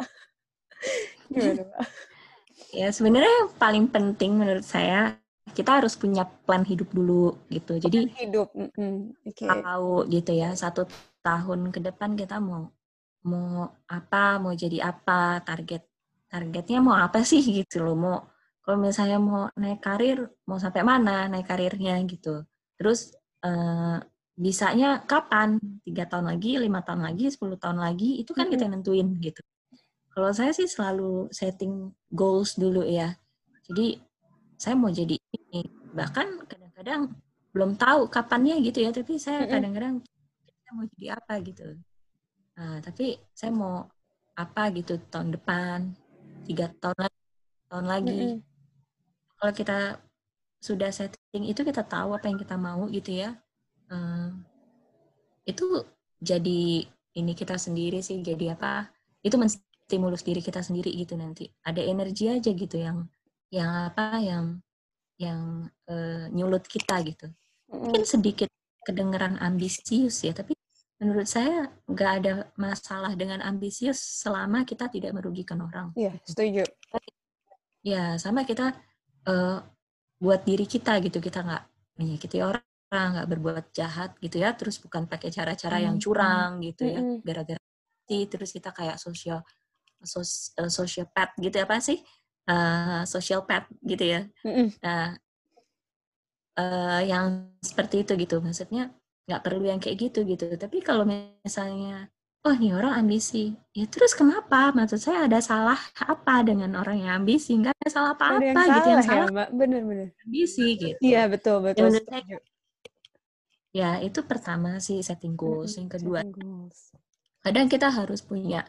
Gimana 1.31 1.61
Mbak? 1.61 1.79
Ya 2.73 2.89
sebenarnya 2.89 3.29
yang 3.29 3.51
paling 3.57 3.85
penting 3.89 4.37
menurut 4.37 4.65
saya 4.65 5.17
kita 5.53 5.83
harus 5.83 5.93
punya 5.93 6.25
plan 6.25 6.65
hidup 6.65 6.89
dulu 6.89 7.37
gitu. 7.53 7.77
Jadi 7.77 8.09
hidup, 8.17 8.49
mm-hmm. 8.55 9.27
okay. 9.29 9.45
tahu 9.45 10.07
gitu 10.09 10.31
ya 10.33 10.55
satu 10.57 10.89
tahun 11.21 11.69
ke 11.69 11.79
depan 11.83 12.17
kita 12.17 12.41
mau 12.41 12.73
mau 13.23 13.71
apa, 13.87 14.41
mau 14.41 14.51
jadi 14.51 14.83
apa, 14.83 15.39
target 15.45 15.85
targetnya 16.27 16.79
mau 16.81 16.97
apa 16.97 17.21
sih 17.21 17.39
gitu 17.45 17.85
loh. 17.85 17.95
Mau 17.95 18.17
kalau 18.63 18.79
misalnya 18.79 19.19
mau 19.19 19.51
naik 19.53 19.83
karir, 19.83 20.25
mau 20.49 20.57
sampai 20.57 20.81
mana 20.81 21.29
naik 21.29 21.45
karirnya 21.45 21.99
gitu. 22.09 22.41
Terus 22.79 23.13
eh, 23.45 23.97
bisanya 24.33 25.05
kapan? 25.05 25.61
Tiga 25.85 26.09
tahun 26.09 26.33
lagi, 26.33 26.57
lima 26.57 26.81
tahun 26.81 27.05
lagi, 27.05 27.29
sepuluh 27.29 27.59
tahun 27.59 27.77
lagi, 27.83 28.23
itu 28.23 28.33
kan 28.33 28.49
mm-hmm. 28.49 28.53
kita 28.57 28.65
nentuin 28.71 29.07
gitu. 29.21 29.43
Kalau 30.13 30.29
saya 30.29 30.53
sih 30.53 30.69
selalu 30.69 31.33
setting 31.33 31.89
goals 32.13 32.53
dulu 32.53 32.85
ya. 32.85 33.17
Jadi 33.65 33.97
saya 34.61 34.77
mau 34.77 34.93
jadi 34.93 35.17
ini. 35.17 35.65
Bahkan 35.97 36.45
kadang-kadang 36.45 37.17
belum 37.49 37.73
tahu 37.81 38.05
kapannya 38.13 38.61
gitu 38.61 38.85
ya. 38.85 38.93
Tapi 38.93 39.17
saya 39.17 39.49
kadang-kadang 39.49 40.05
saya 40.45 40.71
mau 40.77 40.85
jadi 40.97 41.17
apa 41.17 41.33
gitu. 41.41 41.65
Nah, 42.53 42.77
tapi 42.85 43.17
saya 43.33 43.49
mau 43.49 43.89
apa 44.33 44.69
gitu 44.73 44.97
tahun 45.13 45.33
depan 45.33 45.93
tiga 46.45 46.69
tahun 46.77 47.09
lagi 47.09 47.21
tahun 47.69 47.85
lagi. 47.89 48.13
Mm 48.13 48.29
-hmm. 48.37 48.41
kalau 49.37 49.53
kita 49.53 49.77
sudah 50.63 50.89
setting 50.95 51.43
itu 51.49 51.61
kita 51.65 51.83
tahu 51.83 52.15
apa 52.15 52.29
yang 52.29 52.37
kita 52.37 52.55
mau 52.55 52.85
gitu 52.87 53.17
ya. 53.17 53.33
Uh, 53.89 54.29
itu 55.43 55.83
jadi 56.23 56.87
ini 57.13 57.33
kita 57.35 57.57
sendiri 57.57 57.99
sih 57.99 58.21
jadi 58.21 58.55
apa? 58.55 58.93
Itu 59.25 59.35
menstimulus 59.83 60.23
diri 60.23 60.39
kita 60.39 60.63
sendiri 60.63 60.95
gitu 60.95 61.19
nanti. 61.19 61.51
Ada 61.67 61.83
energi 61.83 62.31
aja 62.31 62.47
gitu 62.55 62.79
yang 62.79 63.03
yang 63.51 63.91
apa 63.91 64.17
yang 64.23 64.45
yang 65.19 65.67
uh, 65.91 66.25
nyulut 66.31 66.63
kita 66.63 67.03
gitu. 67.03 67.27
Mungkin 67.67 68.07
sedikit 68.07 68.47
kedengeran 68.87 69.35
ambisius 69.43 70.23
ya 70.23 70.31
tapi 70.31 70.55
menurut 71.03 71.27
saya 71.27 71.67
nggak 71.83 72.11
ada 72.23 72.33
masalah 72.55 73.11
dengan 73.15 73.43
ambisius 73.43 73.99
selama 73.99 74.63
kita 74.63 74.87
tidak 74.87 75.11
merugikan 75.11 75.59
orang 75.59 75.91
iya 75.99 76.15
setuju. 76.23 76.63
Ya 77.83 78.15
sama 78.15 78.47
kita 78.47 78.71
uh, 79.27 79.59
buat 80.23 80.47
diri 80.47 80.63
kita 80.63 81.03
gitu. 81.03 81.19
Kita 81.19 81.43
nggak 81.43 81.63
menyakiti 81.99 82.39
orang 82.39 82.63
nggak 82.87 83.27
berbuat 83.35 83.65
jahat 83.75 84.15
gitu 84.23 84.39
ya. 84.39 84.55
Terus 84.55 84.79
bukan 84.79 85.11
pakai 85.11 85.27
cara-cara 85.27 85.83
yang 85.83 85.99
curang 85.99 86.63
gitu 86.63 86.87
ya. 86.87 87.03
Gara-gara 87.19 87.59
terus 88.07 88.53
kita 88.53 88.69
kayak 88.69 89.01
sosial 89.01 89.41
sos, 90.03 90.53
uh, 90.59 90.69
sociopath 90.69 91.35
gitu 91.39 91.57
apa 91.63 91.79
sih 91.79 92.03
uh, 92.49 93.01
social 93.07 93.43
pet 93.47 93.67
gitu 93.83 94.03
ya. 94.03 94.21
Mm-hmm. 94.43 94.67
Nah, 94.83 95.15
uh, 96.59 97.01
yang 97.03 97.55
seperti 97.63 98.03
itu 98.03 98.13
gitu, 98.19 98.43
maksudnya 98.43 98.91
nggak 99.23 99.43
perlu 99.43 99.63
yang 99.67 99.79
kayak 99.79 100.09
gitu 100.09 100.27
gitu. 100.27 100.51
Tapi 100.59 100.83
kalau 100.83 101.07
misalnya, 101.07 102.11
oh 102.43 102.53
ini 102.55 102.75
orang 102.75 103.07
ambisi, 103.07 103.55
ya 103.71 103.87
terus 103.87 104.11
kenapa? 104.11 104.75
Maksud 104.75 104.99
saya 104.99 105.31
ada 105.31 105.39
salah 105.39 105.79
apa 106.03 106.43
dengan 106.43 106.75
orang 106.75 106.99
yang 106.99 107.23
ambisi? 107.23 107.55
Nggak 107.55 107.75
ada 107.79 107.89
salah 107.89 108.11
apa-apa 108.15 108.43
gitu. 108.43 108.59
Salah 108.59 108.87
yang 108.87 109.03
salah 109.05 109.27
ya, 109.27 109.35
Mbak. 109.35 109.49
Benar-benar. 109.55 110.09
Ambisi 110.27 110.65
gitu. 110.75 110.99
Iya 110.99 111.21
betul 111.31 111.57
betul. 111.63 111.87
Ya, 111.87 112.01
saya, 112.03 112.37
ya 113.73 113.89
itu 114.03 114.19
pertama 114.27 114.77
sih 114.83 114.99
setting 114.99 115.39
goals. 115.39 115.79
Yang 115.79 115.99
kedua, 115.99 116.19
kadang 117.43 117.67
kita 117.71 117.87
harus 117.87 118.19
punya 118.19 118.67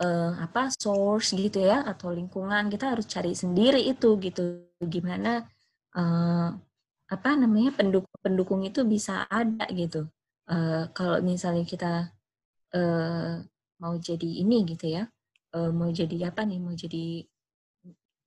uh, 0.00 0.32
apa 0.40 0.72
source 0.72 1.36
gitu 1.36 1.62
ya 1.62 1.84
atau 1.86 2.10
lingkungan 2.10 2.70
kita 2.72 2.96
harus 2.96 3.06
cari 3.06 3.36
sendiri 3.36 3.82
itu 3.84 4.16
gitu. 4.18 4.66
Gimana 4.80 5.44
uh, 5.94 6.48
apa 7.10 7.30
namanya 7.36 7.76
pendukung 7.76 8.18
pendukung 8.24 8.60
itu 8.66 8.82
bisa 8.82 9.28
ada 9.28 9.68
gitu. 9.70 10.08
Uh, 10.44 10.88
kalau 10.92 11.20
misalnya 11.24 11.64
kita 11.64 11.92
uh, 12.76 13.40
mau 13.80 13.94
jadi 13.96 14.44
ini 14.44 14.64
gitu 14.68 14.92
ya 14.92 15.08
uh, 15.54 15.70
mau 15.70 15.88
jadi 15.88 16.28
apa 16.28 16.42
nih 16.42 16.58
mau 16.58 16.74
jadi 16.74 17.24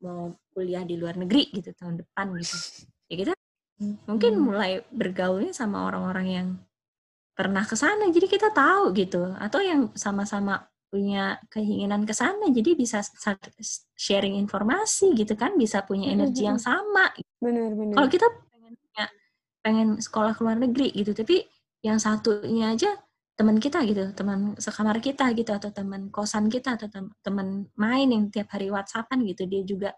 mau 0.01 0.31
kuliah 0.53 0.85
di 0.87 0.95
luar 0.95 1.19
negeri 1.19 1.51
gitu 1.51 1.73
tahun 1.75 2.01
depan 2.01 2.31
gitu. 2.39 2.57
Ya 3.11 3.15
kita 3.27 3.33
mungkin 4.07 4.31
hmm. 4.37 4.43
mulai 4.43 4.71
bergaulnya 4.89 5.53
sama 5.53 5.85
orang-orang 5.85 6.27
yang 6.27 6.47
pernah 7.37 7.61
ke 7.61 7.77
sana 7.77 8.09
jadi 8.09 8.25
kita 8.25 8.49
tahu 8.55 8.95
gitu. 8.95 9.35
Atau 9.37 9.61
yang 9.61 9.91
sama-sama 9.93 10.65
punya 10.87 11.35
keinginan 11.51 12.07
ke 12.07 12.15
sana 12.15 12.47
jadi 12.47 12.73
bisa 12.73 13.03
sharing 13.95 14.39
informasi 14.39 15.11
gitu 15.13 15.35
kan 15.35 15.55
bisa 15.59 15.83
punya 15.83 16.11
energi 16.15 16.47
yang 16.47 16.59
sama. 16.59 17.11
Benar 17.43 17.75
benar 17.75 17.95
kalau 17.99 18.09
kita 18.09 18.27
pengen 18.51 18.73
punya 18.79 19.05
pengen 19.61 19.89
sekolah 19.99 20.31
ke 20.33 20.41
luar 20.41 20.57
negeri 20.57 20.87
gitu 20.95 21.11
tapi 21.11 21.43
yang 21.83 21.99
satunya 21.99 22.73
aja 22.73 22.95
teman 23.37 23.61
kita 23.61 23.85
gitu 23.85 24.15
teman 24.17 24.57
sekamar 24.57 24.97
kita 24.97 25.29
gitu 25.37 25.53
atau 25.53 25.69
teman 25.69 26.09
kosan 26.09 26.49
kita 26.49 26.73
atau 26.73 26.89
teman 27.21 27.69
main 27.77 28.09
yang 28.09 28.33
tiap 28.33 28.49
hari 28.49 28.73
whatsappan 28.73 29.21
gitu 29.27 29.45
dia 29.45 29.61
juga 29.61 29.93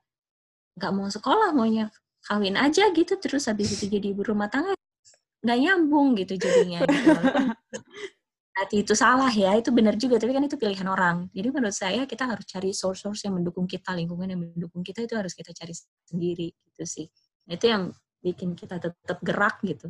nggak 0.75 0.91
mau 0.91 1.07
sekolah 1.07 1.55
maunya 1.55 1.87
kawin 2.27 2.59
aja 2.59 2.91
gitu 2.91 3.15
terus 3.15 3.47
habis 3.47 3.71
itu 3.79 3.87
jadi 3.87 4.11
ibu 4.11 4.27
rumah 4.27 4.51
tangga 4.51 4.75
nggak 5.39 5.59
nyambung 5.59 6.19
gitu 6.19 6.35
jadinya. 6.35 6.83
Gitu. 6.89 7.11
Hati 8.59 8.83
itu 8.83 8.93
salah 8.93 9.31
ya, 9.31 9.55
itu 9.55 9.71
benar 9.71 9.95
juga, 9.95 10.19
tapi 10.19 10.35
kan 10.35 10.43
itu 10.43 10.59
pilihan 10.59 10.87
orang. 10.91 11.31
Jadi 11.31 11.47
menurut 11.49 11.75
saya 11.75 12.03
kita 12.03 12.27
harus 12.27 12.45
cari 12.45 12.69
source-source 12.75 13.25
yang 13.25 13.39
mendukung 13.39 13.65
kita, 13.65 13.95
lingkungan 13.95 14.27
yang 14.27 14.41
mendukung 14.43 14.83
kita 14.83 15.07
itu 15.07 15.15
harus 15.15 15.31
kita 15.31 15.55
cari 15.55 15.73
sendiri 16.05 16.51
gitu 16.51 16.83
sih. 16.83 17.07
Itu 17.47 17.65
yang 17.71 17.83
bikin 18.19 18.53
kita 18.59 18.77
tetap 18.83 19.17
gerak 19.23 19.63
gitu. 19.63 19.89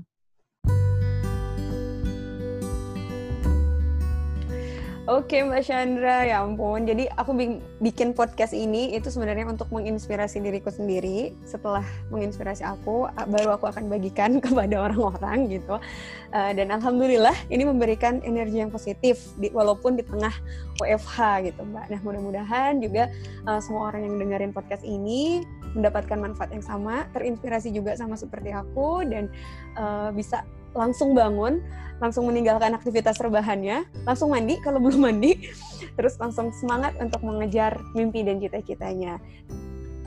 Oke 5.10 5.42
Mbak 5.42 5.66
Chandra, 5.66 6.22
ya 6.22 6.46
ampun. 6.46 6.86
Jadi 6.86 7.10
aku 7.18 7.34
bikin 7.82 8.14
podcast 8.14 8.54
ini 8.54 8.94
itu 8.94 9.10
sebenarnya 9.10 9.50
untuk 9.50 9.66
menginspirasi 9.74 10.38
diriku 10.38 10.70
sendiri. 10.70 11.34
Setelah 11.50 11.82
menginspirasi 12.14 12.62
aku, 12.62 13.10
baru 13.10 13.58
aku 13.58 13.74
akan 13.74 13.90
bagikan 13.90 14.38
kepada 14.46 14.86
orang-orang 14.86 15.50
gitu. 15.50 15.82
Uh, 16.30 16.54
dan 16.54 16.70
alhamdulillah 16.70 17.34
ini 17.50 17.66
memberikan 17.66 18.22
energi 18.22 18.62
yang 18.62 18.70
positif 18.70 19.34
walaupun 19.50 19.98
di 19.98 20.06
tengah 20.06 20.30
WFH 20.78 21.50
gitu 21.50 21.66
Mbak. 21.66 21.90
Nah 21.90 22.00
mudah-mudahan 22.06 22.78
juga 22.78 23.10
uh, 23.50 23.58
semua 23.58 23.90
orang 23.90 24.06
yang 24.06 24.22
dengerin 24.22 24.54
podcast 24.54 24.86
ini 24.86 25.42
mendapatkan 25.74 26.22
manfaat 26.22 26.54
yang 26.54 26.62
sama, 26.62 27.10
terinspirasi 27.18 27.74
juga 27.74 27.98
sama 27.98 28.14
seperti 28.14 28.54
aku 28.54 29.02
dan 29.10 29.26
uh, 29.74 30.14
bisa 30.14 30.46
langsung 30.74 31.14
bangun, 31.18 31.62
langsung 32.00 32.26
meninggalkan 32.28 32.72
aktivitas 32.74 33.20
rebahannya, 33.20 33.84
langsung 34.08 34.32
mandi 34.32 34.58
kalau 34.64 34.80
belum 34.80 35.10
mandi, 35.10 35.50
terus 36.00 36.16
langsung 36.18 36.52
semangat 36.56 36.96
untuk 36.98 37.22
mengejar 37.24 37.78
mimpi 37.94 38.24
dan 38.24 38.40
cita-citanya. 38.40 39.20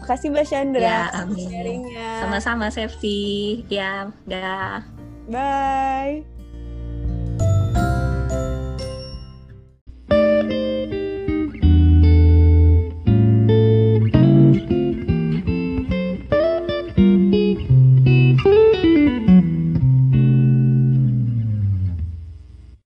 Makasih 0.03 0.35
Mbak 0.35 0.46
Chandra 0.51 0.83
ya, 0.83 1.03
amin. 1.14 1.46
sharingnya. 1.46 2.11
Sama-sama 2.27 2.66
Safety. 2.75 3.62
Ya, 3.70 4.11
dah. 4.27 4.83
Bye. 5.31 6.27